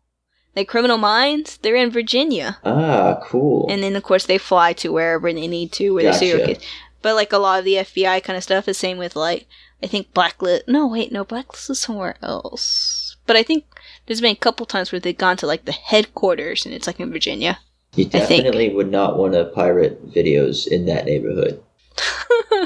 like 0.56 0.68
Criminal 0.68 0.98
Minds, 0.98 1.58
they're 1.62 1.76
in 1.76 1.92
Virginia, 1.92 2.58
Ah, 2.66 3.20
cool. 3.24 3.68
and 3.70 3.84
then 3.84 3.96
of 3.96 4.02
course 4.04 4.26
they 4.26 4.40
fly 4.40 4.74
to 4.74 4.92
wherever 4.92 5.32
they 5.32 5.48
need 5.48 5.72
to, 5.74 5.92
where 5.92 6.04
the 6.04 6.14
serial 6.14 6.48
Gotcha. 6.48 6.60
But 7.02 7.16
like 7.16 7.34
a 7.34 7.38
lot 7.38 7.60
of 7.60 7.66
the 7.66 7.76
FBI 7.76 8.24
kind 8.24 8.38
of 8.38 8.44
stuff 8.44 8.68
is 8.68 8.78
same 8.78 8.98
with 8.98 9.16
like 9.16 9.48
I 9.84 9.88
think 9.88 10.14
Blacklist. 10.14 10.68
No, 10.68 10.88
wait, 10.88 11.12
no, 11.12 11.24
Blacklist 11.24 11.70
is 11.70 11.80
somewhere 11.80 12.16
else. 12.22 13.16
But 13.26 13.36
I 13.36 13.44
think 13.44 13.66
there's 14.06 14.22
been 14.22 14.34
a 14.34 14.40
couple 14.40 14.66
times 14.66 14.92
where 14.92 15.00
they've 15.00 15.18
gone 15.18 15.38
to 15.38 15.48
like 15.48 15.66
the 15.66 15.72
headquarters, 15.72 16.66
and 16.66 16.74
it's 16.74 16.88
like 16.88 17.00
in 17.00 17.12
Virginia. 17.12 17.60
you 17.96 18.06
definitely 18.06 18.70
would 18.70 18.92
not 18.92 19.18
want 19.18 19.34
to 19.34 19.46
pirate 19.46 20.12
videos 20.12 20.68
in 20.68 20.86
that 20.86 21.06
neighborhood. 21.06 21.62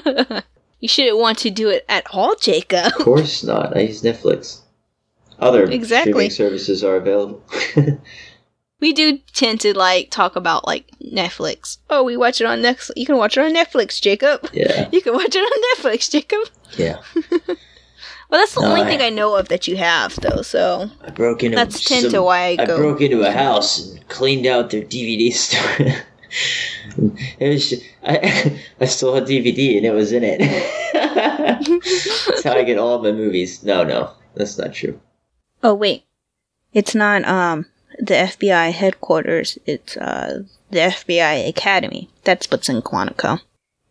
you 0.80 0.88
shouldn't 0.88 1.18
want 1.18 1.38
to 1.40 1.50
do 1.50 1.70
it 1.70 1.86
at 1.90 2.06
all, 2.12 2.36
Jacob. 2.36 2.88
Of 2.88 3.06
course 3.06 3.44
not. 3.44 3.76
I 3.76 3.82
use 3.82 4.02
Netflix. 4.02 4.62
Other 5.40 5.64
Exactly. 5.66 6.12
streaming 6.12 6.30
services 6.32 6.84
are 6.84 6.96
available. 6.96 7.44
We 8.82 8.92
do 8.92 9.20
tend 9.34 9.62
to 9.62 9.76
like 9.76 10.12
talk 10.12 10.36
about 10.36 10.68
like 10.68 10.92
Netflix. 11.14 11.78
Oh, 11.90 12.04
we 12.04 12.18
watch 12.18 12.42
it 12.42 12.48
on 12.48 12.62
Netflix. 12.62 12.92
You 12.96 13.06
can 13.06 13.18
watch 13.18 13.38
it 13.38 13.42
on 13.46 13.54
Netflix, 13.54 14.02
Jacob. 14.02 14.50
yeah, 14.54 14.90
You 14.92 15.02
can 15.02 15.14
watch 15.14 15.36
it 15.36 15.40
on 15.40 15.92
Netflix, 15.92 16.10
Jacob. 16.10 16.40
yeah. 16.78 16.98
Well, 18.28 18.42
that's 18.42 18.56
the 18.56 18.62
No, 18.62 18.70
only 18.70 18.82
I- 18.82 18.86
thing 18.88 19.02
I 19.02 19.12
know 19.12 19.36
of 19.36 19.50
that 19.50 19.68
you 19.68 19.78
have, 19.78 20.16
though. 20.16 20.42
So 20.42 20.90
I 21.04 21.12
broke 21.12 21.44
into 21.44 21.56
That's 21.58 21.86
tend 21.86 22.10
to 22.10 22.24
why 22.24 22.56
I 22.58 22.64
I 22.64 22.66
broke 22.66 23.00
into 23.00 23.22
a 23.22 23.32
house 23.32 23.88
and 23.92 24.08
cleaned 24.10 24.48
out 24.48 24.72
their 24.72 24.82
DVD 24.82 25.32
store. 25.44 25.96
it 27.40 27.50
was 27.50 27.70
just, 27.70 27.84
I, 28.04 28.60
I 28.82 28.86
stole 28.86 29.16
a 29.18 29.22
DVD 29.22 29.78
and 29.78 29.86
it 29.86 29.94
was 29.94 30.12
in 30.12 30.24
it. 30.24 30.40
that's 30.40 32.44
how 32.44 32.54
I 32.54 32.64
get 32.64 32.80
all 32.80 32.98
my 33.04 33.12
movies. 33.12 33.62
No, 33.64 33.84
no, 33.84 34.10
that's 34.34 34.58
not 34.58 34.74
true. 34.74 35.00
Oh 35.64 35.76
wait, 35.76 36.04
it's 36.74 36.96
not 36.96 37.24
um 37.26 37.68
the 38.00 38.14
FBI 38.16 38.72
headquarters. 38.72 39.58
It's 39.66 39.96
uh 39.98 40.44
the 40.72 40.80
FBI 40.80 41.48
Academy. 41.48 42.10
That's 42.24 42.50
what's 42.52 42.70
in 42.70 42.82
Quantico. 42.82 43.40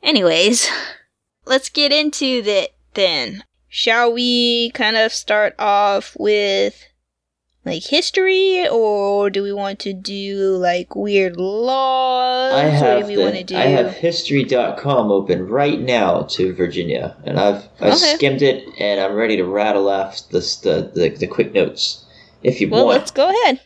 Anyways, 0.02 0.68
let's 1.46 1.68
get 1.68 1.92
into 1.92 2.24
it 2.44 2.74
then. 2.94 3.44
shall 3.68 4.12
we 4.12 4.70
kind 4.74 4.96
of 4.96 5.12
start 5.12 5.54
off 5.58 6.16
with 6.18 6.84
like 7.64 7.82
history, 7.84 8.68
or 8.68 9.30
do 9.30 9.42
we 9.42 9.50
want 9.52 9.78
to 9.80 9.94
do 9.94 10.56
like 10.58 10.94
weird 10.94 11.38
laws? 11.38 12.52
I 12.52 12.64
have 12.64 13.00
do 13.02 13.06
we 13.06 13.16
the- 13.16 13.22
want 13.22 13.36
to 13.36 13.44
do? 13.44 13.56
I 13.56 13.62
have 13.66 13.94
history.com 13.94 15.10
open 15.10 15.48
right 15.48 15.80
now 15.80 16.22
to 16.22 16.52
Virginia, 16.54 17.16
and 17.24 17.38
I've 17.40 17.64
I 17.80 17.86
Okay. 17.88 17.96
skimmed 18.16 18.42
it, 18.42 18.64
and 18.78 19.00
I'm 19.00 19.14
ready 19.14 19.36
to 19.38 19.44
rattle 19.44 19.88
off 19.88 20.28
the 20.28 20.40
the, 20.40 20.90
the, 20.94 21.08
the 21.20 21.26
quick 21.26 21.54
notes 21.54 22.04
if 22.42 22.60
you 22.60 22.68
well, 22.68 22.84
want. 22.84 22.98
let's 22.98 23.10
go 23.10 23.30
ahead. 23.30 23.60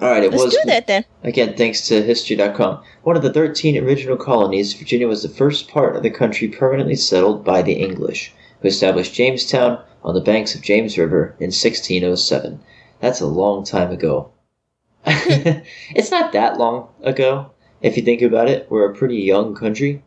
All 0.00 0.10
right, 0.10 0.24
it 0.24 0.30
Let's 0.30 0.44
was 0.44 0.54
do 0.54 0.62
that 0.64 0.86
then. 0.86 1.04
Again, 1.22 1.56
thanks 1.56 1.86
to 1.88 2.02
History.com. 2.02 2.82
One 3.02 3.16
of 3.16 3.22
the 3.22 3.32
13 3.32 3.76
original 3.84 4.16
colonies, 4.16 4.72
Virginia 4.72 5.06
was 5.06 5.22
the 5.22 5.28
first 5.28 5.68
part 5.68 5.94
of 5.94 6.02
the 6.02 6.10
country 6.10 6.48
permanently 6.48 6.96
settled 6.96 7.44
by 7.44 7.60
the 7.60 7.74
English, 7.74 8.32
who 8.60 8.68
established 8.68 9.12
Jamestown 9.12 9.82
on 10.02 10.14
the 10.14 10.22
banks 10.22 10.54
of 10.54 10.62
James 10.62 10.96
River 10.96 11.34
in 11.38 11.48
1607. 11.48 12.60
That's 13.00 13.20
a 13.20 13.26
long 13.26 13.64
time 13.64 13.90
ago. 13.90 14.30
it's 15.04 16.10
not 16.10 16.32
that 16.32 16.58
long 16.58 16.88
ago, 17.02 17.50
if 17.82 17.96
you 17.96 18.02
think 18.02 18.22
about 18.22 18.48
it. 18.48 18.70
We're 18.70 18.90
a 18.90 18.94
pretty 18.94 19.16
young 19.16 19.54
country. 19.54 20.02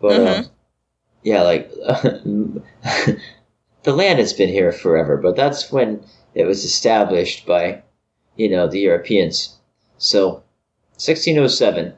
But, 0.00 0.20
um, 0.20 0.46
yeah, 1.22 1.42
like, 1.42 1.70
the 1.72 3.20
land 3.86 4.18
has 4.18 4.34
been 4.34 4.50
here 4.50 4.72
forever, 4.72 5.16
but 5.16 5.36
that's 5.36 5.72
when 5.72 6.04
it 6.34 6.44
was 6.44 6.64
established 6.64 7.46
by, 7.46 7.82
you 8.36 8.48
know, 8.48 8.66
the 8.66 8.80
Europeans. 8.80 9.56
So, 9.98 10.42
1607, 10.96 11.94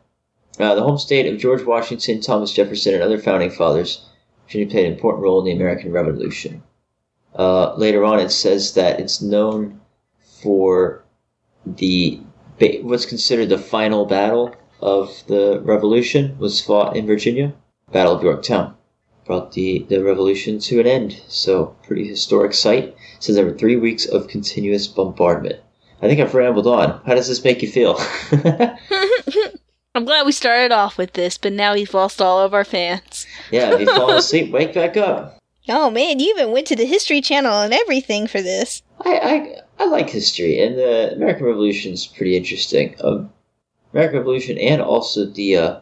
uh, 0.58 0.74
the 0.74 0.82
home 0.82 0.98
state 0.98 1.26
of 1.26 1.38
George 1.38 1.64
Washington, 1.64 2.20
Thomas 2.20 2.52
Jefferson, 2.52 2.94
and 2.94 3.02
other 3.02 3.18
founding 3.18 3.50
fathers, 3.50 4.06
Virginia 4.46 4.70
played 4.70 4.86
an 4.86 4.92
important 4.92 5.22
role 5.22 5.40
in 5.40 5.44
the 5.44 5.52
American 5.52 5.92
Revolution. 5.92 6.62
Uh, 7.34 7.74
later 7.74 8.04
on, 8.04 8.18
it 8.18 8.30
says 8.30 8.74
that 8.74 8.98
it's 9.00 9.20
known 9.20 9.80
for 10.42 11.04
the 11.66 12.20
what's 12.82 13.04
considered 13.04 13.50
the 13.50 13.58
final 13.58 14.06
battle 14.06 14.54
of 14.80 15.22
the 15.26 15.60
Revolution 15.62 16.38
was 16.38 16.60
fought 16.60 16.96
in 16.96 17.06
Virginia, 17.06 17.52
Battle 17.92 18.14
of 18.14 18.22
Yorktown. 18.22 18.74
Brought 19.26 19.52
the, 19.52 19.84
the 19.88 20.04
revolution 20.04 20.60
to 20.60 20.78
an 20.78 20.86
end. 20.86 21.20
So, 21.26 21.74
pretty 21.82 22.06
historic 22.06 22.54
site. 22.54 22.94
Says 23.18 23.34
there 23.34 23.44
were 23.44 23.58
three 23.58 23.76
weeks 23.76 24.06
of 24.06 24.28
continuous 24.28 24.86
bombardment. 24.86 25.60
I 26.02 26.08
think 26.08 26.20
I've 26.20 26.34
rambled 26.34 26.66
on. 26.66 27.00
How 27.06 27.14
does 27.14 27.28
this 27.28 27.42
make 27.42 27.62
you 27.62 27.70
feel? 27.70 27.98
I'm 29.94 30.04
glad 30.04 30.26
we 30.26 30.32
started 30.32 30.72
off 30.72 30.98
with 30.98 31.14
this, 31.14 31.38
but 31.38 31.54
now 31.54 31.72
we've 31.72 31.94
lost 31.94 32.20
all 32.20 32.38
of 32.40 32.52
our 32.52 32.64
fans. 32.64 33.26
yeah, 33.50 33.72
if 33.72 33.80
you 33.80 33.86
fall 33.86 34.10
asleep, 34.10 34.52
wake 34.52 34.74
back 34.74 34.96
up. 34.96 35.38
Oh 35.68 35.90
man, 35.90 36.20
you 36.20 36.30
even 36.30 36.52
went 36.52 36.66
to 36.68 36.76
the 36.76 36.84
History 36.84 37.20
Channel 37.20 37.60
and 37.60 37.72
everything 37.72 38.26
for 38.26 38.42
this. 38.42 38.82
I, 39.04 39.16
I, 39.78 39.84
I 39.84 39.86
like 39.86 40.10
history, 40.10 40.60
and 40.60 40.76
the 40.76 41.12
American 41.14 41.46
Revolution 41.46 41.92
is 41.92 42.06
pretty 42.06 42.36
interesting. 42.36 42.94
Um, 43.02 43.32
American 43.92 44.18
Revolution 44.18 44.58
and 44.58 44.82
also 44.82 45.24
the, 45.24 45.56
uh, 45.56 45.80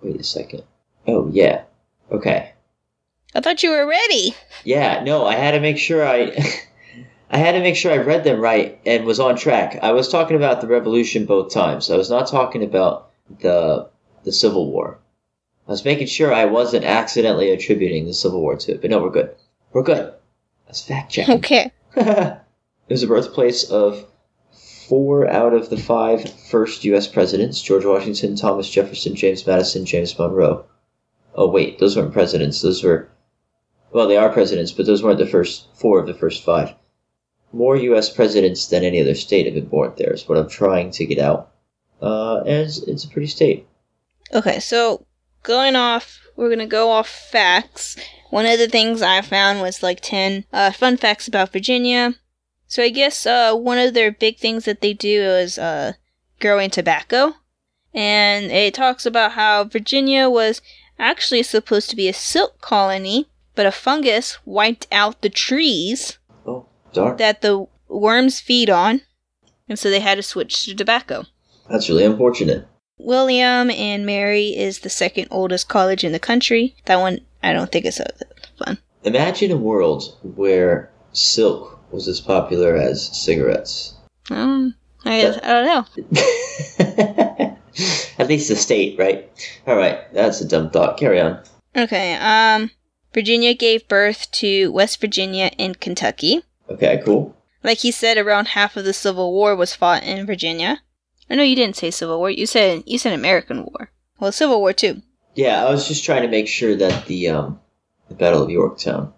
wait 0.00 0.20
a 0.20 0.24
second. 0.24 0.62
Oh, 1.08 1.28
yeah. 1.32 1.62
Okay. 2.10 2.52
I 3.34 3.40
thought 3.40 3.62
you 3.62 3.70
were 3.70 3.86
ready. 3.86 4.34
Yeah, 4.64 5.02
no, 5.02 5.26
I 5.26 5.34
had 5.34 5.50
to 5.52 5.60
make 5.60 5.78
sure 5.78 6.06
I, 6.06 6.36
I 7.30 7.38
had 7.38 7.52
to 7.52 7.60
make 7.60 7.76
sure 7.76 7.92
I 7.92 7.96
read 7.96 8.24
them 8.24 8.40
right 8.40 8.80
and 8.86 9.04
was 9.04 9.18
on 9.18 9.36
track. 9.36 9.78
I 9.82 9.92
was 9.92 10.08
talking 10.08 10.36
about 10.36 10.60
the 10.60 10.68
Revolution 10.68 11.26
both 11.26 11.52
times. 11.52 11.90
I 11.90 11.96
was 11.96 12.08
not 12.08 12.28
talking 12.28 12.62
about 12.62 13.10
the 13.40 13.88
the 14.22 14.32
Civil 14.32 14.70
War. 14.70 14.98
I 15.66 15.72
was 15.72 15.84
making 15.84 16.06
sure 16.06 16.32
I 16.32 16.44
wasn't 16.44 16.84
accidentally 16.84 17.50
attributing 17.50 18.06
the 18.06 18.14
Civil 18.14 18.40
War 18.40 18.56
to 18.56 18.72
it. 18.72 18.80
But 18.80 18.90
no, 18.90 19.00
we're 19.00 19.10
good. 19.10 19.34
We're 19.72 19.82
good. 19.82 20.14
That's 20.66 20.82
fact 20.82 21.10
checking. 21.12 21.34
Okay. 21.38 21.72
it 21.96 22.38
was 22.88 23.00
the 23.00 23.06
birthplace 23.06 23.70
of 23.70 24.04
four 24.88 25.28
out 25.28 25.52
of 25.52 25.70
the 25.70 25.76
five 25.76 26.32
first 26.48 26.84
U.S. 26.84 27.08
presidents: 27.08 27.60
George 27.60 27.84
Washington, 27.84 28.36
Thomas 28.36 28.70
Jefferson, 28.70 29.16
James 29.16 29.44
Madison, 29.46 29.84
James 29.84 30.16
Monroe. 30.16 30.64
Oh 31.34 31.50
wait, 31.50 31.78
those 31.78 31.96
weren't 31.96 32.12
presidents. 32.12 32.62
Those 32.62 32.84
were, 32.84 33.08
well, 33.90 34.06
they 34.06 34.16
are 34.16 34.28
presidents, 34.32 34.70
but 34.70 34.86
those 34.86 35.02
weren't 35.02 35.18
the 35.18 35.26
first 35.26 35.66
four 35.74 35.98
of 35.98 36.06
the 36.06 36.14
first 36.14 36.44
five. 36.44 36.74
More 37.52 37.76
U.S. 37.76 38.10
presidents 38.10 38.66
than 38.66 38.84
any 38.84 39.00
other 39.00 39.14
state 39.14 39.46
have 39.46 39.54
been 39.54 39.66
born 39.66 39.92
there. 39.96 40.12
Is 40.12 40.28
what 40.28 40.38
I'm 40.38 40.48
trying 40.48 40.90
to 40.92 41.06
get 41.06 41.18
out. 41.18 41.52
Uh, 42.02 42.38
and 42.40 42.66
it's, 42.66 42.78
it's 42.78 43.04
a 43.04 43.08
pretty 43.08 43.28
state. 43.28 43.66
Okay, 44.34 44.60
so 44.60 45.06
going 45.42 45.76
off, 45.76 46.20
we're 46.36 46.50
gonna 46.50 46.66
go 46.66 46.90
off 46.90 47.08
facts. 47.08 47.96
One 48.30 48.46
of 48.46 48.58
the 48.58 48.68
things 48.68 49.02
I 49.02 49.20
found 49.20 49.60
was 49.60 49.82
like 49.82 50.00
10 50.00 50.44
uh, 50.52 50.72
fun 50.72 50.96
facts 50.96 51.28
about 51.28 51.52
Virginia. 51.52 52.14
So 52.66 52.82
I 52.82 52.88
guess 52.88 53.24
uh, 53.24 53.54
one 53.54 53.78
of 53.78 53.94
their 53.94 54.10
big 54.10 54.38
things 54.38 54.64
that 54.64 54.80
they 54.80 54.92
do 54.92 55.22
is 55.22 55.58
uh, 55.58 55.92
growing 56.40 56.70
tobacco. 56.70 57.34
And 57.94 58.50
it 58.50 58.74
talks 58.74 59.06
about 59.06 59.32
how 59.32 59.64
Virginia 59.64 60.28
was 60.28 60.60
actually 60.98 61.44
supposed 61.44 61.88
to 61.90 61.96
be 61.96 62.08
a 62.08 62.12
silk 62.12 62.60
colony, 62.60 63.28
but 63.54 63.66
a 63.66 63.72
fungus 63.72 64.38
wiped 64.44 64.86
out 64.90 65.22
the 65.22 65.30
trees 65.30 66.18
Darn. 66.92 67.16
that 67.18 67.42
the 67.42 67.66
worms 67.88 68.40
feed 68.40 68.70
on. 68.70 69.02
And 69.68 69.78
so 69.78 69.90
they 69.90 70.00
had 70.00 70.14
to 70.16 70.22
switch 70.22 70.64
to 70.64 70.74
tobacco. 70.74 71.24
That's 71.68 71.88
really 71.88 72.04
unfortunate. 72.04 72.68
William 72.98 73.70
and 73.70 74.06
Mary 74.06 74.56
is 74.56 74.78
the 74.78 74.90
second 74.90 75.28
oldest 75.30 75.68
college 75.68 76.04
in 76.04 76.12
the 76.12 76.18
country. 76.18 76.76
That 76.86 77.00
one, 77.00 77.20
I 77.42 77.52
don't 77.52 77.70
think 77.70 77.84
is 77.84 78.00
fun. 78.58 78.78
Imagine 79.02 79.50
a 79.50 79.56
world 79.56 80.16
where 80.22 80.90
silk 81.12 81.78
was 81.92 82.08
as 82.08 82.20
popular 82.20 82.76
as 82.76 83.04
cigarettes. 83.16 83.94
Um, 84.30 84.74
I, 85.04 85.20
guess, 85.20 85.38
I 85.42 85.52
don't 85.52 85.66
know. 85.66 87.56
At 88.18 88.28
least 88.28 88.48
the 88.48 88.56
state, 88.56 88.98
right? 88.98 89.30
All 89.66 89.76
right, 89.76 90.12
that's 90.14 90.40
a 90.40 90.48
dumb 90.48 90.70
thought. 90.70 90.98
Carry 90.98 91.20
on. 91.20 91.40
Okay, 91.76 92.14
um, 92.14 92.70
Virginia 93.12 93.54
gave 93.54 93.86
birth 93.88 94.30
to 94.32 94.72
West 94.72 95.00
Virginia 95.00 95.50
and 95.58 95.78
Kentucky. 95.78 96.42
Okay, 96.70 97.00
cool. 97.04 97.36
Like 97.62 97.78
he 97.78 97.90
said, 97.90 98.18
around 98.18 98.48
half 98.48 98.76
of 98.76 98.84
the 98.84 98.92
Civil 98.92 99.32
War 99.32 99.56
was 99.56 99.74
fought 99.74 100.02
in 100.02 100.26
Virginia. 100.26 100.82
I 101.28 101.34
know 101.34 101.42
you 101.42 101.56
didn't 101.56 101.76
say 101.76 101.90
Civil 101.90 102.18
War. 102.18 102.30
You 102.30 102.46
said 102.46 102.84
you 102.86 102.98
said 102.98 103.12
American 103.12 103.64
War. 103.64 103.90
Well, 104.20 104.32
Civil 104.32 104.60
War 104.60 104.72
too. 104.72 105.02
Yeah, 105.34 105.64
I 105.64 105.70
was 105.70 105.88
just 105.88 106.04
trying 106.04 106.22
to 106.22 106.28
make 106.28 106.48
sure 106.48 106.74
that 106.76 107.06
the 107.06 107.28
um, 107.28 107.60
the 108.08 108.14
Battle 108.14 108.42
of 108.42 108.50
Yorktown 108.50 109.12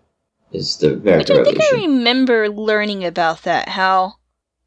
is 0.53 0.77
the 0.79 0.95
Which 0.95 1.31
American 1.31 1.39
I 1.39 1.45
think 1.45 1.63
I 1.63 1.77
remember 1.77 2.49
learning 2.49 3.05
about 3.05 3.43
that. 3.43 3.71
How 3.71 4.15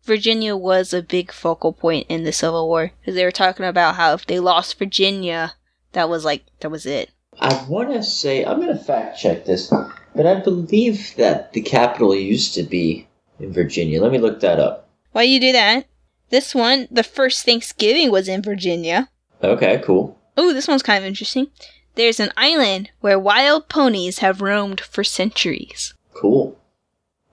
Virginia 0.04 0.56
was 0.56 0.94
a 0.94 1.02
big 1.02 1.32
focal 1.32 1.74
point 1.74 2.08
in 2.10 2.24
the 2.24 2.32
Civil 2.32 2.68
War 2.68 2.92
because 3.00 3.16
they 3.16 3.26
were 3.26 3.32
talking 3.32 3.66
about 3.66 3.96
how 3.96 4.14
if 4.14 4.26
they 4.26 4.40
lost 4.40 4.78
Virginia, 4.78 5.56
that 5.94 6.10
was 6.10 6.24
like 6.24 6.46
that 6.60 6.72
was 6.72 6.86
it. 6.86 7.12
I 7.40 7.66
want 7.68 7.92
to 7.94 8.04
say 8.04 8.46
I'm 8.46 8.62
going 8.62 8.76
to 8.76 8.84
fact 8.84 9.18
check 9.18 9.46
this, 9.46 9.74
but 10.16 10.26
I 10.26 10.36
believe 10.36 11.16
that 11.18 11.54
the 11.54 11.62
capital 11.62 12.16
used 12.16 12.54
to 12.56 12.64
be 12.64 13.08
in 13.40 13.54
Virginia. 13.54 14.02
Let 14.02 14.12
me 14.12 14.18
look 14.18 14.40
that 14.42 14.60
up. 14.60 14.90
While 15.12 15.26
you 15.26 15.40
do 15.40 15.52
that, 15.52 15.88
this 16.30 16.56
one, 16.56 16.88
the 16.90 17.04
first 17.04 17.46
Thanksgiving 17.46 18.12
was 18.12 18.28
in 18.28 18.42
Virginia. 18.42 19.10
Okay, 19.44 19.82
cool. 19.84 20.18
Oh, 20.38 20.54
this 20.54 20.68
one's 20.68 20.84
kind 20.84 21.04
of 21.04 21.08
interesting. 21.08 21.48
There's 21.96 22.22
an 22.22 22.32
island 22.38 22.90
where 23.02 23.20
wild 23.20 23.68
ponies 23.68 24.20
have 24.20 24.42
roamed 24.42 24.80
for 24.80 25.04
centuries. 25.04 25.94
Cool. 26.14 26.58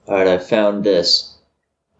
All 0.07 0.15
right, 0.15 0.27
I 0.27 0.37
found 0.37 0.83
this. 0.83 1.37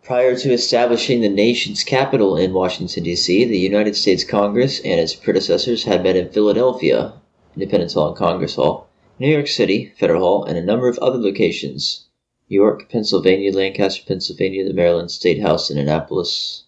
Prior 0.03 0.35
to 0.35 0.51
establishing 0.51 1.21
the 1.21 1.29
nation's 1.29 1.83
capital 1.83 2.35
in 2.35 2.51
Washington, 2.51 3.03
D.C., 3.03 3.45
the 3.45 3.57
United 3.57 3.95
States 3.95 4.23
Congress 4.23 4.79
and 4.79 4.99
its 4.99 5.15
predecessors 5.15 5.83
had 5.83 6.03
met 6.03 6.15
in 6.15 6.31
Philadelphia, 6.31 7.13
Independence 7.55 7.93
Hall 7.93 8.09
and 8.09 8.17
Congress 8.17 8.55
Hall, 8.55 8.88
New 9.19 9.29
York 9.29 9.47
City, 9.47 9.93
Federal 9.97 10.21
Hall, 10.21 10.43
and 10.45 10.57
a 10.57 10.63
number 10.63 10.87
of 10.87 10.97
other 10.99 11.17
locations. 11.17 12.05
York, 12.47 12.89
Pennsylvania, 12.89 13.53
Lancaster, 13.53 14.03
Pennsylvania, 14.07 14.65
the 14.65 14.73
Maryland 14.73 15.11
State 15.11 15.41
House 15.41 15.69
in 15.69 15.77
Annapolis. 15.77 16.63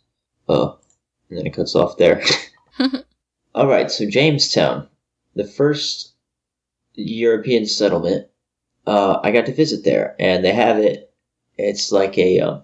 Oh, 0.47 0.77
and 1.29 1.39
then 1.39 1.47
it 1.47 1.53
cuts 1.53 1.75
off 1.75 1.97
there. 1.97 2.23
All 3.55 3.67
right, 3.67 3.89
so 3.89 4.05
Jamestown, 4.09 4.87
the 5.35 5.45
first 5.45 6.13
European 6.95 7.65
settlement. 7.65 8.27
Uh, 8.85 9.19
I 9.23 9.31
got 9.31 9.45
to 9.45 9.53
visit 9.53 9.83
there, 9.83 10.15
and 10.19 10.43
they 10.43 10.53
have 10.53 10.77
it. 10.77 11.13
It's 11.57 11.91
like 11.91 12.17
a 12.17 12.39
um, 12.39 12.63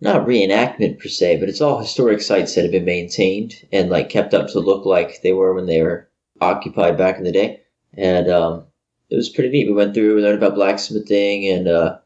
not 0.00 0.26
reenactment 0.26 1.00
per 1.00 1.08
se, 1.08 1.38
but 1.38 1.48
it's 1.48 1.60
all 1.60 1.78
historic 1.78 2.20
sites 2.20 2.54
that 2.54 2.62
have 2.62 2.70
been 2.70 2.84
maintained 2.84 3.66
and 3.72 3.90
like 3.90 4.08
kept 4.08 4.34
up 4.34 4.48
to 4.48 4.60
look 4.60 4.84
like 4.84 5.22
they 5.22 5.32
were 5.32 5.54
when 5.54 5.66
they 5.66 5.82
were 5.82 6.08
occupied 6.40 6.96
back 6.96 7.18
in 7.18 7.24
the 7.24 7.32
day. 7.32 7.60
And 7.96 8.28
um, 8.28 8.64
it 9.10 9.16
was 9.16 9.28
pretty 9.30 9.50
neat. 9.50 9.66
We 9.68 9.74
went 9.74 9.94
through, 9.94 10.16
we 10.16 10.22
learned 10.22 10.38
about 10.38 10.54
blacksmithing, 10.56 11.48
and 11.48 11.68
uh, 11.68 11.98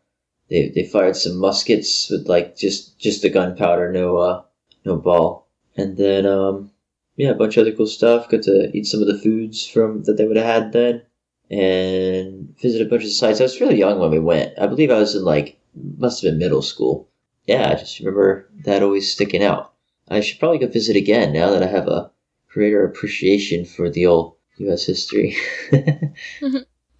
they 0.51 0.69
they 0.71 0.85
fired 0.85 1.17
some 1.17 1.39
muskets 1.39 2.11
with 2.11 2.29
like 2.29 2.57
just 2.57 2.99
just 2.99 3.23
the 3.23 3.31
gunpowder, 3.31 3.93
no 3.93 4.17
uh, 4.19 4.43
no 4.85 4.97
ball. 4.97 5.49
And 5.77 5.97
then 5.97 6.27
um, 6.27 6.73
yeah, 7.17 7.31
a 7.31 7.35
bunch 7.35 7.57
of 7.57 7.63
other 7.63 7.77
cool 7.77 7.87
stuff. 7.87 8.29
Got 8.31 8.43
to 8.45 8.71
eat 8.77 8.87
some 8.87 9.01
of 9.03 9.09
the 9.09 9.19
foods 9.19 9.67
from 9.67 10.03
that 10.05 10.17
they 10.17 10.27
would 10.27 10.37
have 10.37 10.47
had 10.47 10.73
then. 10.73 11.03
and 11.51 12.55
visited 12.61 12.87
a 12.87 12.91
bunch 12.91 13.05
of 13.05 13.11
sites. 13.11 13.41
I 13.41 13.45
was 13.45 13.61
really 13.61 13.79
young 13.79 13.99
when 13.99 14.11
we 14.11 14.19
went. 14.19 14.59
I 14.59 14.67
believe 14.67 14.91
I 14.91 14.99
was 14.99 15.15
in 15.15 15.25
like 15.25 15.59
must 15.75 16.23
have 16.23 16.31
been 16.33 16.39
middle 16.39 16.63
school. 16.63 17.09
Yeah, 17.47 17.71
I 17.71 17.75
just 17.77 17.99
remember 18.01 18.49
that 18.65 18.83
always 18.83 19.13
sticking 19.13 19.43
out. 19.43 19.73
I 20.09 20.21
should 20.21 20.39
probably 20.39 20.59
go 20.59 20.67
visit 20.69 20.97
again 20.97 21.33
now 21.33 21.51
that 21.51 21.63
I 21.63 21.67
have 21.67 21.89
a 21.89 22.11
greater 22.49 22.85
appreciation 22.85 23.65
for 23.65 23.91
the 23.91 24.07
old 24.07 24.37
U.S. 24.59 24.85
history. 24.87 25.37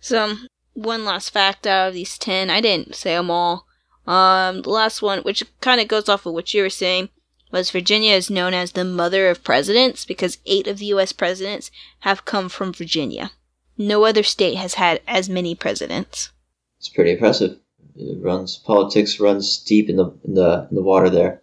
So, 0.09 0.37
one 0.75 1.05
last 1.05 1.31
fact 1.31 1.67
out 1.67 1.89
of 1.89 1.95
these 1.95 2.19
10, 2.19 2.51
I 2.51 2.61
didn't 2.61 2.95
say 2.95 3.15
them 3.15 3.31
all. 3.31 3.67
Um, 4.07 4.63
the 4.63 4.71
last 4.71 5.03
one, 5.03 5.21
which 5.21 5.45
kind 5.61 5.81
of 5.81 5.89
goes 5.89 6.09
off 6.09 6.25
of 6.25 6.33
what 6.33 6.55
you 6.55 6.63
were 6.63 6.71
saying, 6.71 7.11
was 7.53 7.71
Virginia 7.71 8.15
is 8.15 8.31
known 8.31 8.55
as 8.55 8.73
the 8.73 8.85
mother 8.85 9.29
of 9.29 9.45
presidents 9.45 10.05
because 10.05 10.39
eight 10.47 10.67
of 10.67 10.79
the 10.79 10.87
U.S. 10.87 11.13
presidents 11.13 11.71
have 12.01 12.25
come 12.25 12.49
from 12.49 12.73
Virginia. 12.73 13.33
No 13.77 14.05
other 14.05 14.23
state 14.23 14.57
has 14.57 14.75
had 14.75 15.01
as 15.07 15.29
many 15.29 15.55
presidents. 15.55 16.31
it's 16.79 16.89
pretty 16.89 17.13
impressive. 17.13 17.59
It 17.97 18.23
runs 18.23 18.57
politics 18.57 19.19
runs 19.21 19.59
deep 19.59 19.89
in 19.89 19.97
the 19.97 20.13
in 20.25 20.35
the 20.35 20.69
in 20.71 20.77
the 20.77 20.83
water 20.83 21.11
there. 21.11 21.43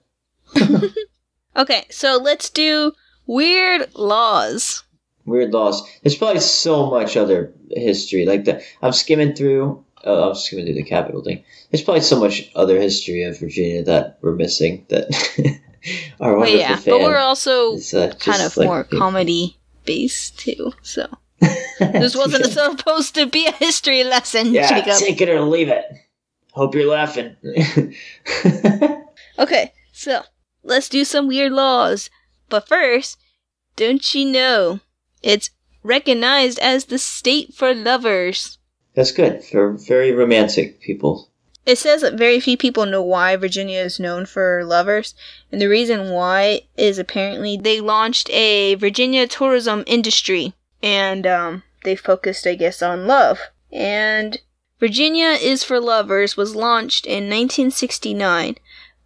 Okay, 1.58 1.86
so 1.90 2.18
let's 2.22 2.50
do 2.50 2.92
weird 3.26 3.96
laws. 3.96 4.84
Weird 5.26 5.54
laws. 5.54 5.82
There's 6.04 6.16
probably 6.16 6.40
so 6.42 6.90
much 6.90 7.18
other 7.18 7.54
history 7.72 8.26
like 8.26 8.46
that. 8.46 8.62
I'm 8.82 8.92
skimming 8.94 9.34
through. 9.34 9.84
Uh, 10.06 10.30
I'm 10.30 10.36
skimming 10.36 10.66
through 10.66 10.76
the 10.76 10.84
Capitol 10.84 11.24
thing. 11.24 11.44
There's 11.72 11.84
probably 11.84 12.02
so 12.02 12.20
much 12.20 12.52
other 12.56 12.80
history 12.80 13.24
of 13.24 13.40
Virginia 13.40 13.84
that 13.84 14.20
we're 14.22 14.36
missing. 14.36 14.86
That 14.90 15.06
our 16.20 16.34
But 16.34 16.40
wonderful 16.40 16.60
yeah, 16.60 16.80
but 16.86 17.00
we're 17.00 17.18
also 17.18 17.74
is, 17.74 17.94
uh, 17.94 18.14
kind 18.20 18.42
of 18.42 18.56
like- 18.56 18.68
more 18.68 18.84
comedy 18.84 19.58
based 19.86 20.38
too. 20.40 20.74
So 20.84 21.08
this 21.80 22.16
wasn't 22.16 22.46
supposed 22.46 23.16
to 23.16 23.26
be 23.26 23.48
a 23.48 23.52
history 23.52 24.04
lesson, 24.04 24.54
yeah, 24.54 24.70
Jacob. 24.70 25.00
take 25.00 25.22
it 25.22 25.30
or 25.30 25.42
leave 25.42 25.70
it. 25.70 25.86
Hope 26.52 26.76
you're 26.76 26.90
laughing. 26.90 27.36
Okay, 29.38 29.74
so 29.92 30.24
let's 30.64 30.88
do 30.88 31.04
some 31.04 31.28
weird 31.28 31.52
laws. 31.52 32.10
But 32.50 32.68
first, 32.68 33.18
don't 33.76 34.14
you 34.14 34.26
know 34.26 34.80
it's 35.26 35.50
recognized 35.84 36.60
as 36.60 36.86
the 36.86 36.98
state 37.00 37.54
for 37.54 37.74
lovers? 37.74 38.60
That's 38.94 39.12
good 39.12 39.44
for 39.44 39.74
very 39.74 40.12
romantic 40.12 40.80
people. 40.80 41.30
It 41.66 41.80
says 41.80 42.02
that 42.02 42.14
very 42.14 42.40
few 42.40 42.58
people 42.58 42.86
know 42.86 43.02
why 43.02 43.36
Virginia 43.36 43.80
is 43.80 44.00
known 44.00 44.28
for 44.28 44.64
lovers, 44.64 45.16
and 45.52 45.60
the 45.60 45.68
reason 45.68 46.12
why 46.12 46.62
is 46.78 47.00
apparently 47.00 47.58
they 47.58 47.82
launched 47.82 48.30
a 48.30 48.76
Virginia 48.76 49.26
tourism 49.26 49.84
industry, 49.88 50.54
and 50.84 51.26
um, 51.26 51.64
they 51.84 51.96
focused, 51.96 52.46
I 52.46 52.54
guess, 52.54 52.84
on 52.84 53.08
love. 53.08 53.40
And 53.72 54.40
Virginia 54.80 55.30
is 55.30 55.64
for 55.64 55.80
Lovers 55.80 56.38
was 56.38 56.56
launched 56.56 57.08
in 57.08 57.30
1969 57.30 58.58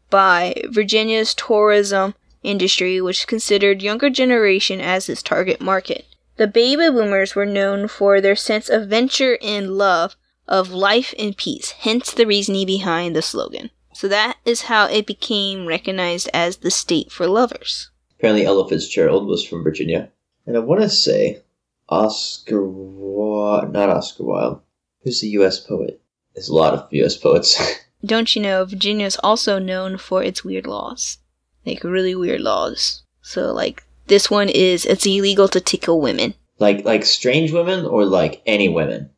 by 0.10 0.54
Virginia's 0.68 1.34
tourism 1.34 2.14
industry, 2.44 3.00
which 3.00 3.28
considered 3.28 3.82
younger 3.82 4.10
generation 4.10 4.82
as 4.82 5.08
its 5.08 5.24
target 5.24 5.62
market. 5.62 6.06
The 6.40 6.48
baby 6.48 6.90
boomers 6.90 7.36
were 7.36 7.46
known 7.46 7.90
for 7.90 8.22
their 8.22 8.34
sense 8.34 8.70
of 8.70 8.88
venture 8.88 9.38
and 9.42 9.78
love 9.78 10.16
of 10.48 10.72
life 10.72 11.14
and 11.20 11.36
peace, 11.36 11.72
hence 11.72 12.14
the 12.14 12.26
reasoning 12.26 12.66
behind 12.66 13.14
the 13.14 13.22
slogan. 13.22 13.72
So 13.94 14.08
that 14.08 14.38
is 14.46 14.62
how 14.62 14.86
it 14.86 15.06
became 15.06 15.68
recognized 15.68 16.30
as 16.34 16.56
the 16.56 16.72
state 16.72 17.12
for 17.12 17.28
lovers. 17.28 17.92
Apparently, 18.18 18.46
Ella 18.46 18.70
Fitzgerald 18.70 19.28
was 19.28 19.46
from 19.46 19.66
Virginia. 19.66 20.12
And 20.46 20.56
I 20.56 20.62
want 20.62 20.80
to 20.80 20.88
say 20.88 21.42
Oscar 21.90 22.64
Wilde, 22.64 23.74
not 23.74 23.90
Oscar 23.90 24.24
Wilde. 24.24 24.62
Who's 25.04 25.20
the 25.20 25.28
U.S. 25.40 25.60
poet? 25.60 26.02
There's 26.36 26.48
a 26.48 26.56
lot 26.56 26.74
of 26.74 26.88
U.S. 26.94 27.18
poets. 27.18 27.62
Don't 28.06 28.34
you 28.34 28.42
know 28.42 28.64
Virginia 28.64 29.08
is 29.08 29.20
also 29.22 29.60
known 29.60 29.98
for 29.98 30.24
its 30.24 30.46
weird 30.46 30.68
laws? 30.68 31.18
Like 31.66 31.84
really 31.84 32.16
weird 32.16 32.40
laws. 32.40 33.04
So 33.22 33.52
like 33.52 33.84
this 34.10 34.30
one 34.30 34.50
is 34.50 34.86
it's 34.86 35.06
illegal 35.06 35.48
to 35.50 35.62
tickle 35.62 36.02
women. 36.02 36.34
like 36.60 36.84
like 36.86 37.06
strange 37.06 37.52
women 37.52 37.86
or 37.86 38.06
like 38.06 38.42
any 38.46 38.68
women. 38.70 39.10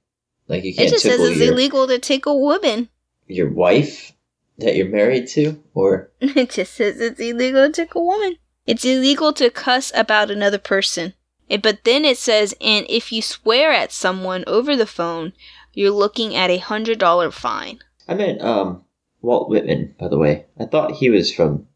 Like 0.48 0.64
you 0.64 0.72
It 0.72 0.76
can't 0.76 0.88
It 0.88 0.92
just 0.92 1.04
says 1.04 1.20
it's 1.20 1.40
your, 1.40 1.54
illegal 1.54 1.88
to 1.88 1.98
tickle 2.00 2.46
women. 2.46 2.90
your 3.28 3.50
wife 3.50 4.12
that 4.60 4.76
you're 4.76 4.90
married 4.90 5.28
to, 5.30 5.64
or 5.74 6.12
It 6.22 6.52
just 6.52 6.74
says 6.76 7.00
it's 7.02 7.20
illegal 7.20 7.66
to 7.68 7.72
tickle 7.74 8.08
women. 8.08 8.36
It's 8.68 8.86
illegal 8.86 9.34
to 9.34 9.50
cuss 9.50 9.92
about 9.96 10.30
another 10.30 10.60
person. 10.60 11.14
It, 11.50 11.62
but 11.64 11.84
then 11.84 12.06
it 12.06 12.18
says, 12.18 12.54
and 12.62 12.86
if 12.90 13.12
you 13.12 13.22
swear 13.22 13.72
at 13.72 13.92
someone 13.92 14.44
over 14.48 14.76
the 14.78 14.86
phone, 14.86 15.34
you're 15.74 15.90
looking 15.92 16.36
at 16.36 16.50
a 16.52 16.58
hundred 16.60 17.00
dollar 17.00 17.32
fine. 17.32 17.80
I 18.08 18.14
meant 18.14 18.42
um 18.42 18.84
Walt 19.22 19.50
Whitman. 19.50 19.96
By 20.00 20.08
the 20.10 20.18
way, 20.20 20.46
I 20.60 20.66
thought 20.66 20.92
he 21.02 21.10
was 21.10 21.34
from 21.34 21.68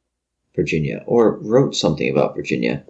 Virginia 0.56 1.04
or 1.08 1.38
wrote 1.40 1.76
something 1.76 2.10
about 2.10 2.36
Virginia, 2.36 2.86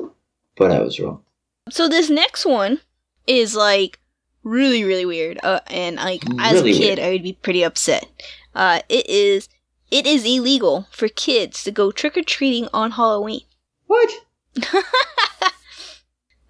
but 0.57 0.71
I 0.71 0.81
was 0.81 0.99
wrong. 0.99 1.21
So 1.69 1.87
this 1.87 2.09
next 2.09 2.45
one 2.45 2.79
is 3.27 3.55
like 3.55 3.99
really 4.43 4.83
really 4.83 5.05
weird. 5.05 5.39
Uh, 5.43 5.59
and 5.67 5.95
like 5.97 6.23
as 6.39 6.53
Really 6.53 6.71
a 6.71 6.73
kid, 6.77 6.97
weird. 6.97 6.99
I 6.99 7.09
would 7.11 7.23
be 7.23 7.33
pretty 7.33 7.63
upset. 7.63 8.05
Uh, 8.53 8.81
it 8.89 9.07
is 9.09 9.49
it 9.91 10.05
is 10.05 10.23
illegal 10.25 10.87
for 10.91 11.07
kids 11.07 11.63
to 11.63 11.71
go 11.71 11.91
trick 11.91 12.17
or 12.17 12.23
treating 12.23 12.67
on 12.73 12.91
Halloween. 12.91 13.41
What? 13.87 14.11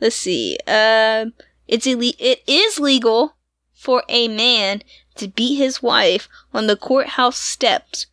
Let's 0.02 0.16
see. 0.16 0.58
Um, 0.68 1.34
it's 1.68 1.88
ille- 1.88 2.16
It 2.20 2.44
is 2.48 2.80
legal 2.80 3.36
for 3.74 4.04
a 4.10 4.28
man 4.28 4.82
to 5.16 5.28
beat 5.28 5.56
his 5.56 5.82
wife 5.82 6.28
on 6.54 6.68
the 6.68 6.76
courthouse 6.76 7.38
steps, 7.38 8.06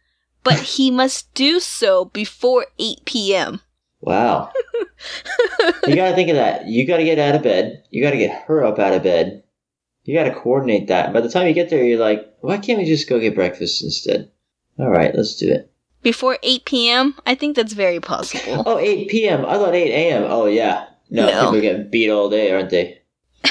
but 0.45 0.59
he 0.61 0.91
must 0.91 1.33
do 1.35 1.59
so 1.61 2.05
before 2.07 2.67
8 2.79 3.05
p.m. 3.05 3.61
Wow. 4.01 4.53
you 5.87 5.97
gotta 5.97 6.15
think 6.15 6.29
of 6.31 6.37
that. 6.37 6.67
You 6.67 6.87
gotta 6.87 7.05
get 7.05 7.19
out 7.19 7.35
of 7.35 7.43
bed. 7.43 7.85
You 7.91 8.03
gotta 8.03 8.17
get 8.17 8.45
her 8.47 8.65
up 8.65 8.79
out 8.79 8.95
of 8.95 9.03
bed. 9.03 9.43
You 10.05 10.17
gotta 10.17 10.35
coordinate 10.35 10.89
that. 10.89 11.13
By 11.13 11.21
the 11.21 11.29
time 11.31 11.47
you 11.47 11.55
get 11.55 11.71
there, 11.71 11.85
you're 11.85 11.99
like, 11.99 12.27
why 12.41 12.59
can't 12.59 12.79
we 12.79 12.85
just 12.85 13.09
go 13.09 13.21
get 13.21 13.35
breakfast 13.35 13.83
instead? 13.83 14.31
All 14.79 14.91
right, 14.91 15.15
let's 15.15 15.37
do 15.37 15.51
it. 15.53 15.71
Before 16.03 16.39
8 16.43 16.65
p.m. 16.65 17.15
I 17.25 17.35
think 17.37 17.55
that's 17.55 17.75
very 17.75 18.01
possible. 18.01 18.63
Oh, 18.67 18.79
8 18.79 19.09
p.m. 19.09 19.47
I 19.47 19.55
thought 19.55 19.75
8 19.75 19.91
a.m. 19.93 20.25
Oh, 20.29 20.47
yeah. 20.47 20.87
No, 21.11 21.27
No. 21.27 21.33
people 21.41 21.57
are 21.57 21.61
getting 21.61 21.91
beat 21.91 22.11
all 22.11 22.29
day, 22.29 22.51
aren't 22.51 22.71
they? 22.71 23.03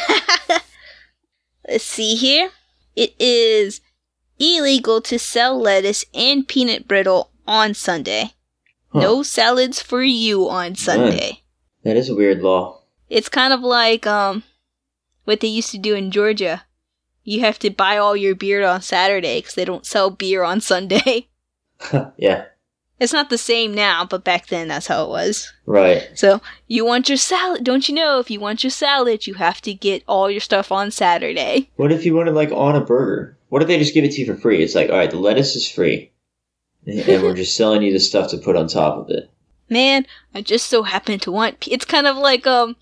Let's 1.68 1.84
see 1.86 2.16
here. 2.16 2.50
It 2.96 3.14
is 3.20 3.80
illegal 4.40 5.00
to 5.02 5.18
sell 5.18 5.60
lettuce 5.60 6.04
and 6.14 6.46
peanut 6.48 6.88
brittle 6.88 7.32
on 7.48 7.74
Sunday. 7.74 8.32
Huh. 8.90 9.00
No 9.00 9.24
salads 9.24 9.82
for 9.82 10.04
you 10.04 10.50
on 10.50 10.76
Sunday. 10.76 11.44
That 11.84 11.98
is 11.98 12.10
a 12.10 12.16
weird 12.16 12.42
law. 12.42 12.82
It's 13.10 13.30
kind 13.30 13.54
of 13.54 13.62
like 13.62 14.06
um 14.08 14.44
what 15.26 15.40
they 15.40 15.48
used 15.48 15.72
to 15.72 15.78
do 15.78 15.96
in 15.96 16.12
Georgia. 16.12 16.64
You 17.24 17.42
have 17.42 17.60
to 17.60 17.70
buy 17.70 17.98
all 17.98 18.16
your 18.16 18.36
beer 18.36 18.66
on 18.66 18.82
Saturday 18.82 19.40
because 19.40 19.56
they 19.56 19.66
don't 19.66 19.86
sell 19.86 20.10
beer 20.10 20.44
on 20.44 20.62
Sunday. 20.62 21.28
yeah, 22.18 22.46
It's 23.00 23.14
not 23.14 23.30
the 23.32 23.38
same 23.38 23.74
now, 23.74 24.06
but 24.06 24.24
back 24.24 24.48
then 24.48 24.68
that's 24.68 24.86
how 24.88 25.04
it 25.04 25.10
was. 25.10 25.52
right. 25.66 26.08
So 26.14 26.42
you 26.68 26.86
want 26.86 27.10
your 27.10 27.18
salad? 27.18 27.64
Don't 27.64 27.90
you 27.90 27.96
know 27.96 28.20
if 28.20 28.30
you 28.30 28.40
want 28.40 28.64
your 28.64 28.70
salad, 28.72 29.26
you 29.26 29.34
have 29.36 29.62
to 29.62 29.74
get 29.74 30.04
all 30.08 30.30
your 30.30 30.42
stuff 30.42 30.72
on 30.72 30.92
Saturday. 30.92 31.72
What 31.78 31.92
if 31.92 32.06
you 32.06 32.14
want 32.14 32.28
wanted, 32.28 32.36
like, 32.36 32.52
on 32.52 32.76
a 32.76 32.86
burger? 32.86 33.38
What 33.50 33.64
if 33.64 33.68
they 33.68 33.80
just 33.80 33.96
give 33.96 34.04
it 34.04 34.12
to 34.12 34.22
you 34.22 34.28
for 34.28 34.40
free? 34.40 34.62
It's 34.64 34.76
like, 34.76 34.92
all 34.92 34.98
right, 34.98 35.10
the 35.10 35.18
lettuce 35.18 35.56
is 35.56 35.70
free. 35.70 36.12
And 36.86 37.24
we're 37.24 37.34
just 37.44 37.58
selling 37.58 37.82
you 37.82 37.92
the 37.92 38.00
stuff 38.00 38.30
to 38.32 38.38
put 38.38 38.56
on 38.56 38.68
top 38.68 38.98
of 38.98 39.10
it. 39.10 39.30
Man, 39.72 40.06
I 40.36 40.42
just 40.42 40.68
so 40.68 40.84
happen 40.84 41.18
to 41.20 41.32
want. 41.32 41.62
P- 41.62 41.72
it's 41.72 41.86
kind 41.86 42.06
of 42.06 42.18
like 42.18 42.46
um 42.46 42.76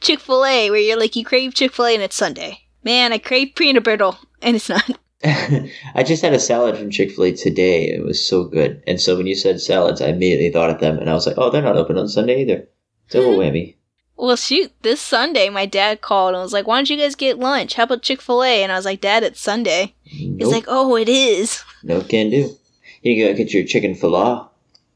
Chick 0.00 0.18
Fil 0.20 0.44
A, 0.44 0.70
where 0.70 0.80
you're 0.80 0.98
like 0.98 1.14
you 1.14 1.24
crave 1.24 1.54
Chick 1.54 1.72
Fil 1.72 1.84
A 1.84 1.94
and 1.94 2.02
it's 2.02 2.16
Sunday. 2.16 2.62
Man, 2.82 3.12
I 3.12 3.18
crave 3.18 3.54
peanut 3.54 3.84
brittle 3.84 4.16
and 4.40 4.56
it's 4.56 4.68
not. 4.70 4.90
I 5.22 6.02
just 6.02 6.22
had 6.22 6.32
a 6.32 6.40
salad 6.40 6.78
from 6.78 6.90
Chick 6.90 7.10
fil 7.10 7.24
A 7.24 7.32
today. 7.32 7.90
It 7.90 8.02
was 8.02 8.24
so 8.24 8.44
good. 8.44 8.82
And 8.86 8.98
so 8.98 9.18
when 9.18 9.26
you 9.26 9.34
said 9.34 9.60
salads, 9.60 10.00
I 10.00 10.06
immediately 10.06 10.50
thought 10.50 10.70
of 10.70 10.80
them. 10.80 10.98
And 10.98 11.10
I 11.10 11.12
was 11.12 11.26
like, 11.26 11.36
oh, 11.36 11.50
they're 11.50 11.60
not 11.60 11.76
open 11.76 11.98
on 11.98 12.08
Sunday 12.08 12.40
either. 12.40 12.66
Double 13.10 13.36
whammy. 13.38 13.76
Well, 14.16 14.36
shoot, 14.36 14.72
this 14.80 15.00
Sunday 15.00 15.50
my 15.50 15.66
dad 15.66 16.00
called 16.00 16.34
and 16.34 16.42
was 16.42 16.52
like, 16.54 16.66
"Why 16.66 16.78
don't 16.78 16.90
you 16.90 16.96
guys 16.98 17.14
get 17.14 17.38
lunch? 17.38 17.74
How 17.74 17.84
about 17.84 18.02
Chick 18.02 18.20
Fil 18.20 18.42
A?" 18.42 18.62
And 18.62 18.70
I 18.70 18.76
was 18.76 18.84
like, 18.84 19.00
"Dad, 19.00 19.22
it's 19.22 19.40
Sunday." 19.40 19.94
He's 20.02 20.48
like, 20.48 20.66
"Oh, 20.68 20.94
it 20.96 21.08
is." 21.08 21.64
no 21.82 22.02
can 22.02 22.28
do. 22.28 22.54
You 23.02 23.16
can 23.16 23.32
go 23.32 23.36
get 23.36 23.54
your 23.54 23.64
chicken 23.64 23.94
filet. 23.94 24.42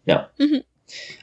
No. 0.07 0.27
Mhm. 0.39 0.65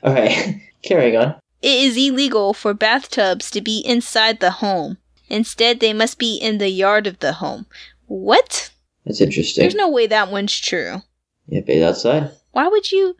All 0.04 0.14
right. 0.14 0.62
Carrying 0.84 1.16
on. 1.18 1.36
It 1.62 1.80
is 1.80 1.96
illegal 1.98 2.54
for 2.54 2.74
bathtubs 2.74 3.52
to 3.52 3.62
be 3.62 3.80
inside 3.80 4.40
the 4.40 4.52
home. 4.52 4.98
Instead, 5.30 5.80
they 5.80 5.94
must 5.94 6.18
be 6.18 6.36
in 6.38 6.58
the 6.58 6.70
yard 6.70 7.08
of 7.08 7.20
the 7.20 7.34
home. 7.34 7.66
What? 8.08 8.72
That's 9.06 9.22
interesting. 9.22 9.62
There's 9.62 9.76
no 9.76 9.90
way 9.90 10.08
that 10.08 10.32
one's 10.32 10.58
true. 10.60 11.04
Yeah, 11.48 11.62
bathe 11.62 11.84
outside. 11.84 12.32
Why 12.52 12.68
would 12.68 12.92
you? 12.92 13.16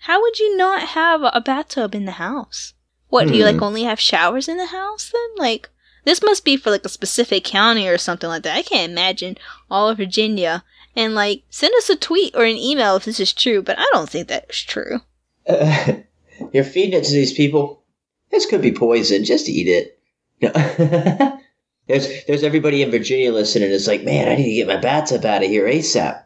How 0.00 0.20
would 0.20 0.38
you 0.38 0.56
not 0.56 0.82
have 0.88 1.22
a 1.24 1.40
bathtub 1.40 1.94
in 1.94 2.04
the 2.04 2.12
house? 2.12 2.74
What 3.08 3.26
do 3.26 3.34
you 3.34 3.44
Hmm. 3.46 3.54
like? 3.54 3.62
Only 3.62 3.84
have 3.84 3.98
showers 3.98 4.48
in 4.48 4.58
the 4.58 4.66
house 4.66 5.10
then? 5.12 5.28
Like, 5.36 5.70
This 6.04 6.22
must 6.22 6.44
be 6.44 6.56
for 6.56 6.70
like 6.70 6.84
a 6.86 6.88
specific 6.88 7.44
county 7.44 7.86
or 7.88 7.98
something 7.98 8.28
like 8.30 8.42
that. 8.44 8.56
I 8.56 8.62
can't 8.62 8.90
imagine 8.92 9.36
all 9.70 9.88
of 9.90 9.98
Virginia. 9.98 10.64
And 10.96 11.14
like, 11.14 11.42
send 11.50 11.74
us 11.76 11.90
a 11.90 11.96
tweet 11.96 12.34
or 12.34 12.44
an 12.44 12.56
email 12.56 12.96
if 12.96 13.04
this 13.04 13.20
is 13.20 13.32
true, 13.34 13.60
but 13.62 13.78
I 13.78 13.84
don't 13.92 14.08
think 14.08 14.28
that 14.28 14.46
is 14.48 14.62
true. 14.62 15.00
Uh, 15.48 15.92
you're 16.52 16.64
feeding 16.64 16.98
it 16.98 17.04
to 17.04 17.12
these 17.12 17.32
people. 17.32 17.82
This 18.30 18.46
could 18.46 18.62
be 18.62 18.72
poison. 18.72 19.24
Just 19.24 19.48
eat 19.48 19.68
it. 19.68 19.98
No. 20.40 20.50
there's 21.86 22.24
there's 22.26 22.42
everybody 22.42 22.82
in 22.82 22.90
Virginia 22.90 23.32
listening. 23.32 23.70
It's 23.70 23.86
like, 23.86 24.04
man, 24.04 24.28
I 24.28 24.36
need 24.36 24.50
to 24.50 24.54
get 24.54 24.68
my 24.68 24.76
bathtub 24.76 25.24
out 25.24 25.42
of 25.42 25.48
here 25.48 25.66
ASAP. 25.66 26.22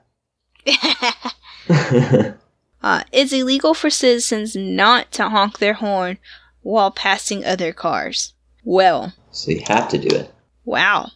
uh, 2.82 3.02
it's 3.12 3.32
illegal 3.32 3.74
for 3.74 3.90
citizens 3.90 4.54
not 4.54 5.10
to 5.12 5.28
honk 5.28 5.58
their 5.58 5.74
horn 5.74 6.18
while 6.62 6.90
passing 6.90 7.44
other 7.44 7.72
cars. 7.72 8.34
Well, 8.64 9.12
so 9.30 9.50
you 9.50 9.62
have 9.66 9.88
to 9.88 9.98
do 9.98 10.14
it. 10.14 10.32
wow. 10.64 11.10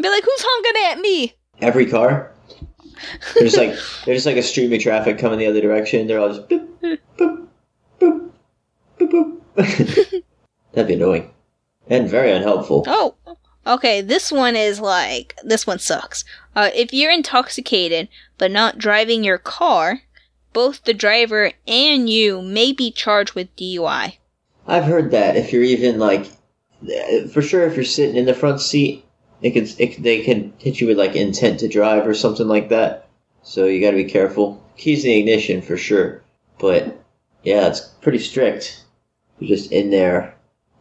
Be 0.00 0.08
like, 0.08 0.22
who's 0.22 0.44
honking 0.46 0.92
at 0.92 1.00
me? 1.00 1.34
Every 1.60 1.86
car. 1.86 2.32
There's 3.34 3.56
like 3.56 3.76
there's 4.04 4.26
like 4.26 4.36
a 4.36 4.42
stream 4.42 4.72
of 4.72 4.80
traffic 4.80 5.18
coming 5.18 5.38
the 5.38 5.46
other 5.46 5.60
direction. 5.60 6.06
They're 6.06 6.20
all 6.20 6.28
just 6.28 6.48
boop, 6.48 6.68
boop, 7.18 7.48
boop, 8.00 8.30
boop, 8.98 9.40
boop. 9.56 10.22
That'd 10.72 10.88
be 10.88 10.94
annoying 10.94 11.32
and 11.88 12.08
very 12.08 12.30
unhelpful. 12.30 12.84
Oh, 12.86 13.16
okay. 13.66 14.00
This 14.00 14.30
one 14.30 14.56
is 14.56 14.80
like 14.80 15.34
this 15.42 15.66
one 15.66 15.78
sucks. 15.78 16.24
Uh, 16.54 16.70
if 16.74 16.92
you're 16.92 17.12
intoxicated 17.12 18.08
but 18.36 18.50
not 18.50 18.78
driving 18.78 19.24
your 19.24 19.38
car, 19.38 20.02
both 20.52 20.84
the 20.84 20.94
driver 20.94 21.52
and 21.66 22.08
you 22.08 22.42
may 22.42 22.72
be 22.72 22.90
charged 22.90 23.34
with 23.34 23.54
DUI. 23.56 24.14
I've 24.66 24.84
heard 24.84 25.10
that 25.12 25.36
if 25.36 25.52
you're 25.52 25.62
even 25.62 25.98
like, 25.98 26.26
for 27.32 27.40
sure, 27.40 27.66
if 27.66 27.74
you're 27.74 27.84
sitting 27.84 28.16
in 28.16 28.26
the 28.26 28.34
front 28.34 28.60
seat, 28.60 29.04
it 29.42 29.52
can 29.52 29.66
it, 29.78 30.02
they 30.02 30.22
can 30.22 30.52
hit 30.58 30.80
you 30.80 30.86
with 30.86 30.98
like 30.98 31.14
intent 31.16 31.60
to 31.60 31.68
drive 31.68 32.06
or 32.06 32.14
something 32.14 32.48
like 32.48 32.68
that. 32.70 33.08
So 33.42 33.66
you 33.66 33.80
got 33.80 33.92
to 33.92 33.96
be 33.96 34.04
careful. 34.04 34.62
Keys 34.76 35.04
in 35.04 35.10
the 35.10 35.18
ignition 35.18 35.62
for 35.62 35.76
sure, 35.76 36.22
but 36.58 36.96
yeah, 37.42 37.66
it's 37.66 37.80
pretty 37.80 38.18
strict. 38.18 38.84
You're 39.38 39.56
just 39.56 39.72
in 39.72 39.90
there, 39.90 40.34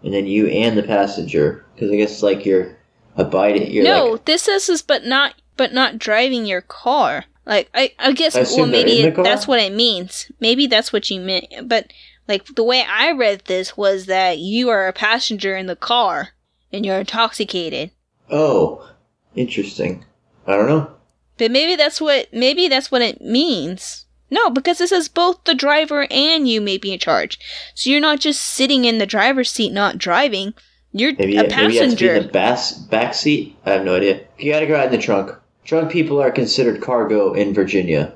and 0.04 0.14
then 0.14 0.28
you 0.28 0.48
and 0.48 0.78
the 0.78 0.84
passenger, 0.84 1.66
because 1.74 1.92
I 1.92 1.96
guess 1.96 2.12
it's 2.12 2.24
like 2.24 2.46
you're 2.46 2.76
abiding. 3.16 3.72
You're 3.72 3.84
no, 3.84 4.12
like, 4.12 4.26
this 4.26 4.44
says 4.44 4.70
is 4.70 4.82
but 4.82 5.06
not 5.06 5.36
but 5.56 5.74
not 5.74 6.00
driving 6.00 6.46
your 6.46 6.62
car. 6.62 7.26
Like 7.46 7.70
I, 7.74 7.94
I 8.00 8.12
guess 8.12 8.36
I 8.36 8.44
well 8.58 8.68
maybe 8.68 9.02
it, 9.02 9.16
that's 9.16 9.48
what 9.48 9.60
it 9.60 9.74
means. 9.74 10.32
Maybe 10.40 10.68
that's 10.68 10.92
what 10.92 11.10
you 11.10 11.22
meant. 11.22 11.46
But 11.64 11.92
like 12.28 12.46
the 12.56 12.64
way 12.64 12.84
I 12.88 13.12
read 13.12 13.44
this 13.46 13.78
was 13.78 14.06
that 14.08 14.38
you 14.38 14.70
are 14.70 14.88
a 14.88 14.94
passenger 14.94 15.56
in 15.56 15.68
the 15.68 15.76
car 15.76 16.30
and 16.72 16.86
you're 16.86 17.00
intoxicated. 17.00 17.92
Oh, 18.30 18.90
interesting. 19.36 20.06
I 20.46 20.56
don't 20.56 20.68
know. 20.68 20.92
But 21.38 21.52
maybe 21.52 21.76
that's 21.76 22.02
what 22.02 22.34
maybe 22.34 22.68
that's 22.68 22.92
what 22.92 23.02
it 23.02 23.22
means. 23.22 24.06
No, 24.30 24.50
because 24.50 24.82
it 24.82 24.90
says 24.90 25.08
both 25.08 25.44
the 25.46 25.56
driver 25.56 26.08
and 26.12 26.48
you 26.48 26.60
may 26.60 26.78
be 26.78 26.92
in 26.92 27.00
charge. 27.00 27.40
So 27.76 27.90
you're 27.90 28.02
not 28.02 28.20
just 28.20 28.42
sitting 28.42 28.86
in 28.86 28.98
the 28.98 29.06
driver's 29.06 29.52
seat 29.52 29.72
not 29.72 29.98
driving. 29.98 30.54
You're 30.92 31.12
Maybe, 31.12 31.38
a 31.38 31.44
maybe 31.44 31.74
you 31.74 31.82
have 31.82 31.92
to 31.92 31.96
be 31.96 32.08
in 32.10 32.24
the 32.24 32.30
bas- 32.30 32.74
back 32.74 33.14
seat. 33.14 33.56
I 33.66 33.72
have 33.72 33.86
no 33.86 33.96
idea. 33.96 34.26
You 34.38 34.52
gotta 34.52 34.68
go 34.68 34.76
out 34.76 34.88
in 34.88 34.92
the 34.92 34.98
trunk. 34.98 35.32
Trunk 35.64 35.92
people 35.92 36.22
are 36.22 36.32
considered 36.32 36.82
cargo 36.82 37.34
in 37.34 37.54
Virginia. 37.54 38.14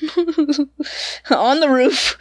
On 1.30 1.60
the 1.60 1.68
roof. 1.68 2.18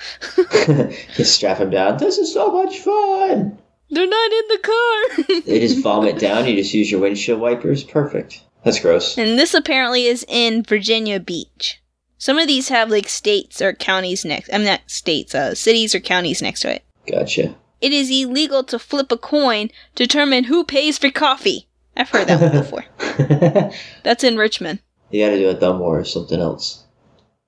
Just 1.15 1.36
strap 1.36 1.60
them 1.60 1.70
down. 1.70 1.98
This 1.98 2.17
is 2.17 2.34
so 2.34 2.52
much 2.52 2.80
fun. 2.80 3.58
They're 3.91 4.08
not 4.08 4.32
in 4.32 4.43
the 4.47 4.58
car. 4.58 5.41
They 5.45 5.60
just 5.60 5.84
vomit 5.84 6.17
down. 6.17 6.47
You 6.47 6.56
just 6.56 6.73
use 6.73 6.89
your 6.89 7.01
windshield 7.01 7.41
wipers. 7.41 7.84
Perfect. 7.84 8.41
That's 8.63 8.80
gross. 8.80 9.17
And 9.17 9.38
this 9.38 9.54
apparently 9.54 10.06
is 10.06 10.25
in 10.27 10.63
Virginia 10.63 11.19
Beach. 11.19 11.82
Some 12.17 12.38
of 12.38 12.47
these 12.47 12.69
have 12.69 12.89
like 12.89 13.10
states 13.10 13.62
or 13.62 13.73
counties 13.73 14.23
next. 14.23 14.49
I'm 14.54 14.63
not 14.63 14.82
states, 14.88 15.36
uh, 15.36 15.56
cities 15.56 15.93
or 15.93 15.99
counties 15.99 16.41
next 16.41 16.62
to 16.62 16.73
it. 16.75 16.84
Gotcha. 17.06 17.56
It 17.82 17.91
is 17.91 18.10
illegal 18.10 18.63
to 18.65 18.77
flip 18.80 19.12
a 19.12 19.17
coin 19.17 19.69
to 19.95 20.04
determine 20.06 20.45
who 20.45 20.63
pays 20.63 20.97
for 20.97 21.10
coffee. 21.10 21.67
I've 21.97 22.10
heard 22.10 22.27
that 22.27 22.39
one 22.39 22.62
before. 22.62 23.71
That's 24.04 24.23
in 24.23 24.38
Richmond. 24.38 24.80
You 25.10 25.25
gotta 25.25 25.38
do 25.38 25.49
a 25.49 25.56
thumb 25.56 25.80
war 25.80 25.99
or 25.99 26.06
something 26.06 26.39
else. 26.39 26.86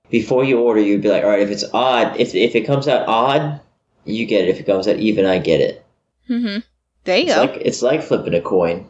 Before 0.09 0.43
you 0.43 0.59
order, 0.59 0.81
you'd 0.81 1.01
be 1.01 1.09
like, 1.09 1.23
all 1.23 1.29
right, 1.29 1.39
if 1.39 1.49
it's 1.49 1.63
odd, 1.73 2.19
if, 2.19 2.35
if 2.35 2.55
it 2.55 2.65
comes 2.65 2.87
out 2.87 3.07
odd, 3.07 3.61
you 4.05 4.25
get 4.25 4.45
it. 4.45 4.49
If 4.49 4.59
it 4.59 4.65
comes 4.65 4.87
out 4.87 4.97
even, 4.97 5.25
I 5.25 5.37
get 5.37 5.61
it. 5.61 5.82
Mm-hmm. 6.29 6.59
There 7.05 7.17
you 7.17 7.23
It's 7.25 7.35
go. 7.35 7.41
like 7.41 7.55
it's 7.57 7.81
like 7.81 8.03
flipping 8.03 8.33
a 8.33 8.41
coin. 8.41 8.89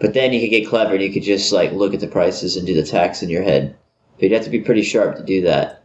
But 0.00 0.14
then 0.14 0.32
you 0.32 0.40
could 0.40 0.50
get 0.50 0.68
clever 0.68 0.94
and 0.94 1.02
you 1.02 1.12
could 1.12 1.22
just 1.22 1.52
like 1.52 1.72
look 1.72 1.94
at 1.94 2.00
the 2.00 2.08
prices 2.08 2.56
and 2.56 2.66
do 2.66 2.74
the 2.74 2.82
tax 2.82 3.22
in 3.22 3.28
your 3.30 3.42
head. 3.42 3.76
But 4.14 4.22
you'd 4.24 4.32
have 4.32 4.44
to 4.44 4.50
be 4.50 4.60
pretty 4.60 4.82
sharp 4.82 5.16
to 5.16 5.22
do 5.22 5.42
that. 5.42 5.84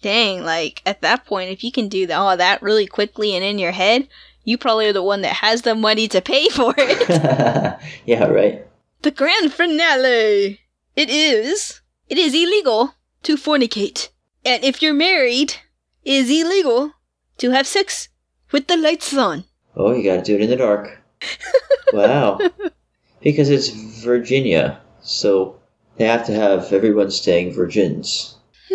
Dang, 0.00 0.44
like 0.44 0.80
at 0.86 1.02
that 1.02 1.26
point, 1.26 1.50
if 1.50 1.64
you 1.64 1.72
can 1.72 1.88
do 1.88 2.10
all 2.12 2.36
that 2.36 2.62
really 2.62 2.86
quickly 2.86 3.34
and 3.34 3.44
in 3.44 3.58
your 3.58 3.72
head, 3.72 4.08
you 4.44 4.56
probably 4.56 4.86
are 4.86 4.92
the 4.92 5.02
one 5.02 5.22
that 5.22 5.34
has 5.34 5.62
the 5.62 5.74
money 5.74 6.06
to 6.08 6.20
pay 6.22 6.48
for 6.50 6.72
it. 6.78 7.08
yeah, 8.06 8.24
right. 8.26 8.64
the 9.02 9.10
grand 9.10 9.52
finale. 9.52 10.60
It 10.96 11.10
is. 11.10 11.80
It 12.08 12.16
is 12.16 12.32
illegal 12.34 12.94
to 13.24 13.36
fornicate, 13.36 14.08
and 14.44 14.64
if 14.64 14.80
you're 14.80 14.94
married, 14.94 15.54
it 16.04 16.12
is 16.12 16.30
illegal 16.30 16.92
to 17.38 17.50
have 17.50 17.66
sex 17.66 18.08
with 18.50 18.66
the 18.68 18.76
lights 18.76 19.14
on. 19.16 19.44
Oh, 19.76 19.92
you 19.92 20.02
gotta 20.02 20.22
do 20.22 20.34
it 20.34 20.42
in 20.42 20.50
the 20.50 20.56
dark. 20.56 21.00
wow. 21.92 22.38
Because 23.20 23.50
it's 23.50 23.70
Virginia, 23.70 24.80
so 25.02 25.58
they 25.96 26.06
have 26.06 26.24
to 26.26 26.32
have 26.32 26.72
everyone 26.72 27.10
staying 27.10 27.52
virgins. 27.52 28.36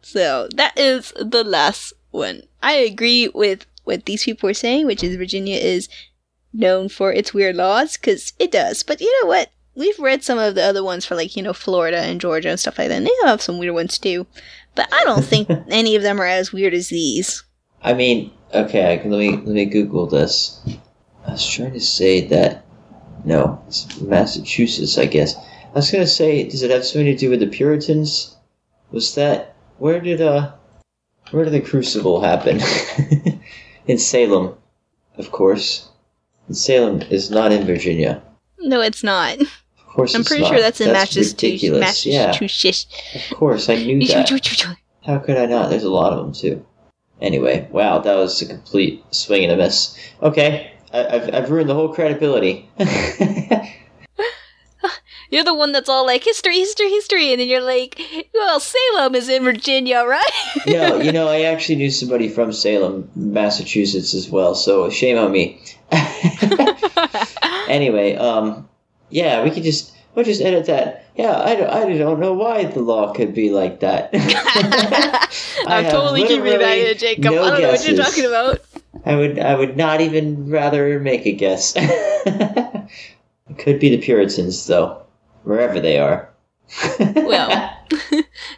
so 0.00 0.48
that 0.54 0.72
is 0.78 1.12
the 1.20 1.44
last 1.44 1.92
one. 2.10 2.42
I 2.62 2.72
agree 2.72 3.28
with 3.28 3.66
what 3.84 4.06
these 4.06 4.24
people 4.24 4.48
are 4.48 4.54
saying, 4.54 4.86
which 4.86 5.04
is 5.04 5.16
Virginia 5.16 5.56
is 5.56 5.90
known 6.54 6.88
for 6.88 7.12
its 7.12 7.34
weird 7.34 7.56
laws, 7.56 7.96
because 7.98 8.32
it 8.38 8.50
does. 8.50 8.82
But 8.82 9.00
you 9.00 9.22
know 9.22 9.28
what? 9.28 9.50
We've 9.74 9.98
read 9.98 10.22
some 10.22 10.38
of 10.38 10.54
the 10.54 10.62
other 10.62 10.84
ones 10.84 11.04
for 11.04 11.16
like, 11.16 11.36
you 11.36 11.42
know, 11.42 11.52
Florida 11.52 11.98
and 11.98 12.20
Georgia 12.20 12.48
and 12.50 12.60
stuff 12.60 12.78
like 12.78 12.88
that, 12.88 12.94
and 12.94 13.06
they 13.06 13.12
have 13.24 13.42
some 13.42 13.58
weird 13.58 13.74
ones 13.74 13.98
too. 13.98 14.26
But 14.74 14.88
I 14.92 15.04
don't 15.04 15.24
think 15.24 15.50
any 15.68 15.96
of 15.96 16.02
them 16.02 16.20
are 16.20 16.26
as 16.26 16.52
weird 16.52 16.72
as 16.72 16.88
these. 16.88 17.44
I 17.84 17.92
mean, 17.92 18.32
okay, 18.54 18.96
let 19.04 19.18
me 19.18 19.32
let 19.32 19.46
me 19.46 19.66
Google 19.66 20.06
this. 20.06 20.60
I 21.26 21.32
was 21.32 21.46
trying 21.46 21.74
to 21.74 21.80
say 21.80 22.26
that 22.28 22.64
no, 23.24 23.62
it's 23.68 24.00
Massachusetts, 24.00 24.96
I 24.98 25.04
guess. 25.06 25.36
I 25.36 25.72
was 25.76 25.90
gonna 25.90 26.06
say, 26.06 26.44
does 26.48 26.62
it 26.62 26.70
have 26.70 26.84
something 26.84 27.06
to 27.06 27.16
do 27.16 27.28
with 27.30 27.40
the 27.40 27.46
Puritans? 27.46 28.36
Was 28.90 29.14
that 29.16 29.54
where 29.78 30.00
did 30.00 30.22
uh 30.22 30.52
where 31.30 31.44
did 31.44 31.52
the 31.52 31.60
crucible 31.60 32.22
happen? 32.22 32.60
in 33.86 33.98
Salem, 33.98 34.54
of 35.18 35.30
course. 35.30 35.88
And 36.48 36.56
Salem 36.56 37.02
is 37.02 37.30
not 37.30 37.52
in 37.52 37.66
Virginia. 37.66 38.22
No, 38.60 38.80
it's 38.80 39.02
not. 39.04 39.40
Of 39.40 39.86
course, 39.86 40.14
I'm 40.14 40.22
it's 40.22 40.28
pretty 40.28 40.42
not. 40.42 40.52
sure 40.52 40.60
that's 40.60 40.80
in 40.80 40.88
That's 40.88 41.14
Massachusetts. 41.16 41.42
ridiculous. 41.42 42.06
Yeah, 42.06 42.26
Massachusetts. 42.26 42.86
of 43.30 43.36
course, 43.36 43.68
I 43.68 43.76
knew 43.76 44.04
that. 44.06 44.76
How 45.04 45.18
could 45.18 45.36
I 45.36 45.46
not? 45.46 45.70
There's 45.70 45.84
a 45.84 45.90
lot 45.90 46.12
of 46.12 46.18
them 46.18 46.32
too. 46.32 46.64
Anyway, 47.20 47.68
wow, 47.70 47.98
that 47.98 48.14
was 48.14 48.42
a 48.42 48.46
complete 48.46 49.04
swing 49.10 49.44
and 49.44 49.52
a 49.52 49.56
miss. 49.56 49.98
Okay, 50.22 50.72
I, 50.92 51.06
I've 51.06 51.34
I've 51.34 51.50
ruined 51.50 51.70
the 51.70 51.74
whole 51.74 51.94
credibility. 51.94 52.68
You're 55.30 55.44
the 55.44 55.54
one 55.54 55.72
that's 55.72 55.88
all 55.88 56.06
like 56.06 56.22
history, 56.22 56.58
history, 56.58 56.90
history, 56.90 57.32
and 57.32 57.40
then 57.40 57.48
you're 57.48 57.60
like, 57.60 58.00
well, 58.32 58.60
Salem 58.60 59.14
is 59.14 59.28
in 59.28 59.42
Virginia, 59.42 60.04
right? 60.04 60.30
no, 60.68 61.00
you 61.00 61.10
know, 61.10 61.28
I 61.28 61.40
actually 61.52 61.76
knew 61.76 61.90
somebody 61.90 62.28
from 62.28 62.52
Salem, 62.52 63.10
Massachusetts 63.16 64.14
as 64.14 64.28
well. 64.28 64.54
So 64.54 64.90
shame 64.90 65.18
on 65.18 65.32
me. 65.32 65.60
anyway, 67.68 68.14
um, 68.14 68.68
yeah, 69.10 69.42
we 69.42 69.50
could 69.50 69.64
just 69.64 69.93
we'll 70.14 70.24
just 70.24 70.40
edit 70.42 70.66
that. 70.66 71.04
Yeah, 71.16 71.38
I 71.40 71.54
don't, 71.54 71.70
I 71.70 71.96
don't 71.98 72.20
know 72.20 72.32
why 72.32 72.64
the 72.64 72.80
law 72.80 73.12
could 73.12 73.34
be 73.34 73.50
like 73.50 73.80
that. 73.80 74.10
I 74.14 75.28
I'm 75.78 75.84
totally 75.90 76.22
keeping 76.22 76.44
that 76.44 76.58
literally 76.58 76.90
in, 76.90 76.98
Jacob. 76.98 77.24
no 77.24 77.30
I 77.42 77.50
don't 77.50 77.62
know 77.62 77.68
what 77.70 77.86
you're 77.86 77.96
guesses. 77.96 78.14
talking 78.14 78.24
about. 78.26 78.60
I 79.04 79.16
would 79.16 79.38
I 79.38 79.54
would 79.54 79.76
not 79.76 80.00
even 80.00 80.48
rather 80.50 80.98
make 81.00 81.26
a 81.26 81.32
guess. 81.32 81.74
it 81.76 82.88
could 83.58 83.78
be 83.80 83.90
the 83.90 83.98
Puritans 83.98 84.66
though, 84.66 85.02
wherever 85.44 85.80
they 85.80 85.98
are. 85.98 86.28
Well. 86.98 87.70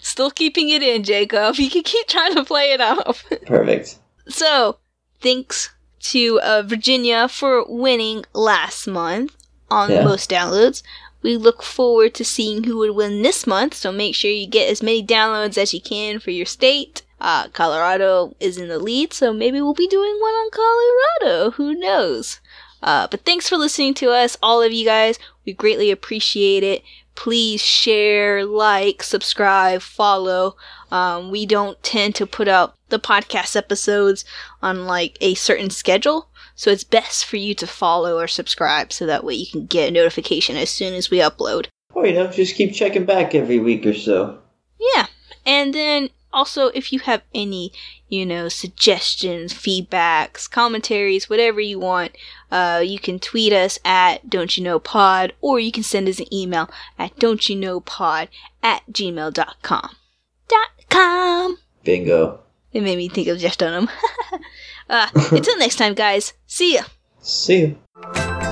Still 0.00 0.30
keeping 0.30 0.68
it 0.70 0.82
in, 0.82 1.02
Jacob. 1.02 1.56
You 1.56 1.68
can 1.68 1.82
keep 1.82 2.06
trying 2.06 2.34
to 2.36 2.44
play 2.44 2.72
it 2.72 2.80
off. 2.80 3.24
perfect. 3.44 3.96
So, 4.28 4.78
thanks 5.20 5.70
to 6.00 6.40
uh, 6.40 6.62
Virginia 6.64 7.28
for 7.28 7.64
winning 7.68 8.24
last 8.32 8.86
month 8.86 9.36
on 9.70 9.90
Yeah. 9.90 10.04
most 10.04 10.30
downloads. 10.30 10.82
We 11.22 11.36
look 11.36 11.62
forward 11.62 12.14
to 12.14 12.24
seeing 12.24 12.64
who 12.64 12.78
would 12.78 12.92
win 12.92 13.22
this 13.22 13.46
month, 13.46 13.74
so 13.74 13.90
make 13.90 14.14
sure 14.14 14.30
you 14.30 14.46
get 14.46 14.70
as 14.70 14.82
many 14.82 15.04
downloads 15.04 15.58
as 15.58 15.74
you 15.74 15.80
can 15.80 16.18
for 16.20 16.30
your 16.30 16.46
state. 16.46 17.02
Uh, 17.20 17.48
Colorado 17.48 18.36
is 18.38 18.58
in 18.58 18.68
the 18.68 18.78
lead, 18.78 19.12
so 19.12 19.32
maybe 19.32 19.60
we'll 19.60 19.74
be 19.74 19.88
doing 19.88 20.18
one 20.20 20.34
on 20.34 20.50
Colorado. 20.50 21.50
Who 21.52 21.74
knows? 21.74 22.40
Uh, 22.82 23.08
but 23.10 23.24
thanks 23.24 23.48
for 23.48 23.56
listening 23.56 23.94
to 23.94 24.10
us, 24.10 24.36
all 24.42 24.62
of 24.62 24.72
you 24.72 24.84
guys. 24.84 25.18
We 25.44 25.52
greatly 25.52 25.90
appreciate 25.90 26.62
it. 26.62 26.82
Please 27.14 27.62
share, 27.62 28.44
like, 28.44 29.02
subscribe, 29.02 29.80
follow. 29.80 30.56
Um, 30.90 31.30
we 31.30 31.46
don't 31.46 31.82
tend 31.82 32.14
to 32.16 32.26
put 32.26 32.46
out 32.46 32.74
the 32.90 32.98
podcast 32.98 33.56
episodes 33.56 34.24
on 34.62 34.84
like 34.84 35.16
a 35.20 35.34
certain 35.34 35.70
schedule, 35.70 36.28
so 36.56 36.70
it's 36.70 36.84
best 36.84 37.24
for 37.24 37.36
you 37.36 37.54
to 37.54 37.66
follow 37.66 38.18
or 38.18 38.26
subscribe 38.26 38.92
so 38.92 39.06
that 39.06 39.22
way 39.22 39.34
you 39.34 39.46
can 39.46 39.66
get 39.66 39.90
a 39.90 39.92
notification 39.92 40.56
as 40.56 40.70
soon 40.70 40.94
as 40.94 41.10
we 41.10 41.18
upload. 41.18 41.66
Or, 41.94 42.06
you 42.06 42.14
know, 42.14 42.26
just 42.26 42.56
keep 42.56 42.74
checking 42.74 43.04
back 43.04 43.34
every 43.34 43.58
week 43.58 43.86
or 43.86 43.94
so. 43.94 44.40
Yeah. 44.78 45.06
And 45.44 45.72
then 45.72 46.10
also, 46.32 46.68
if 46.68 46.92
you 46.92 47.00
have 47.00 47.22
any, 47.34 47.72
you 48.08 48.26
know, 48.26 48.48
suggestions, 48.48 49.54
feedbacks, 49.54 50.50
commentaries, 50.50 51.30
whatever 51.30 51.60
you 51.60 51.78
want, 51.78 52.16
uh, 52.50 52.82
you 52.84 52.98
can 52.98 53.18
tweet 53.18 53.52
us 53.52 53.78
at 53.84 54.28
Don't 54.28 54.56
You 54.56 54.64
Know 54.64 54.78
Pod, 54.78 55.32
or 55.40 55.58
you 55.58 55.72
can 55.72 55.82
send 55.82 56.08
us 56.08 56.18
an 56.18 56.32
email 56.32 56.70
at 56.98 57.18
Don't 57.18 57.48
You 57.48 57.56
Know 57.56 57.80
Pod 57.80 58.28
at 58.62 58.82
gmail.com. 58.90 59.96
Dot 60.48 60.68
com. 60.90 61.58
Bingo. 61.84 62.40
It 62.72 62.82
made 62.82 62.98
me 62.98 63.08
think 63.08 63.28
of 63.28 63.38
Jeff 63.38 63.56
Dunham. 63.56 63.88
uh, 64.88 65.08
until 65.32 65.58
next 65.58 65.76
time, 65.76 65.94
guys. 65.94 66.32
See 66.46 66.74
ya. 66.74 66.84
See 67.20 67.60
you. 67.60 68.45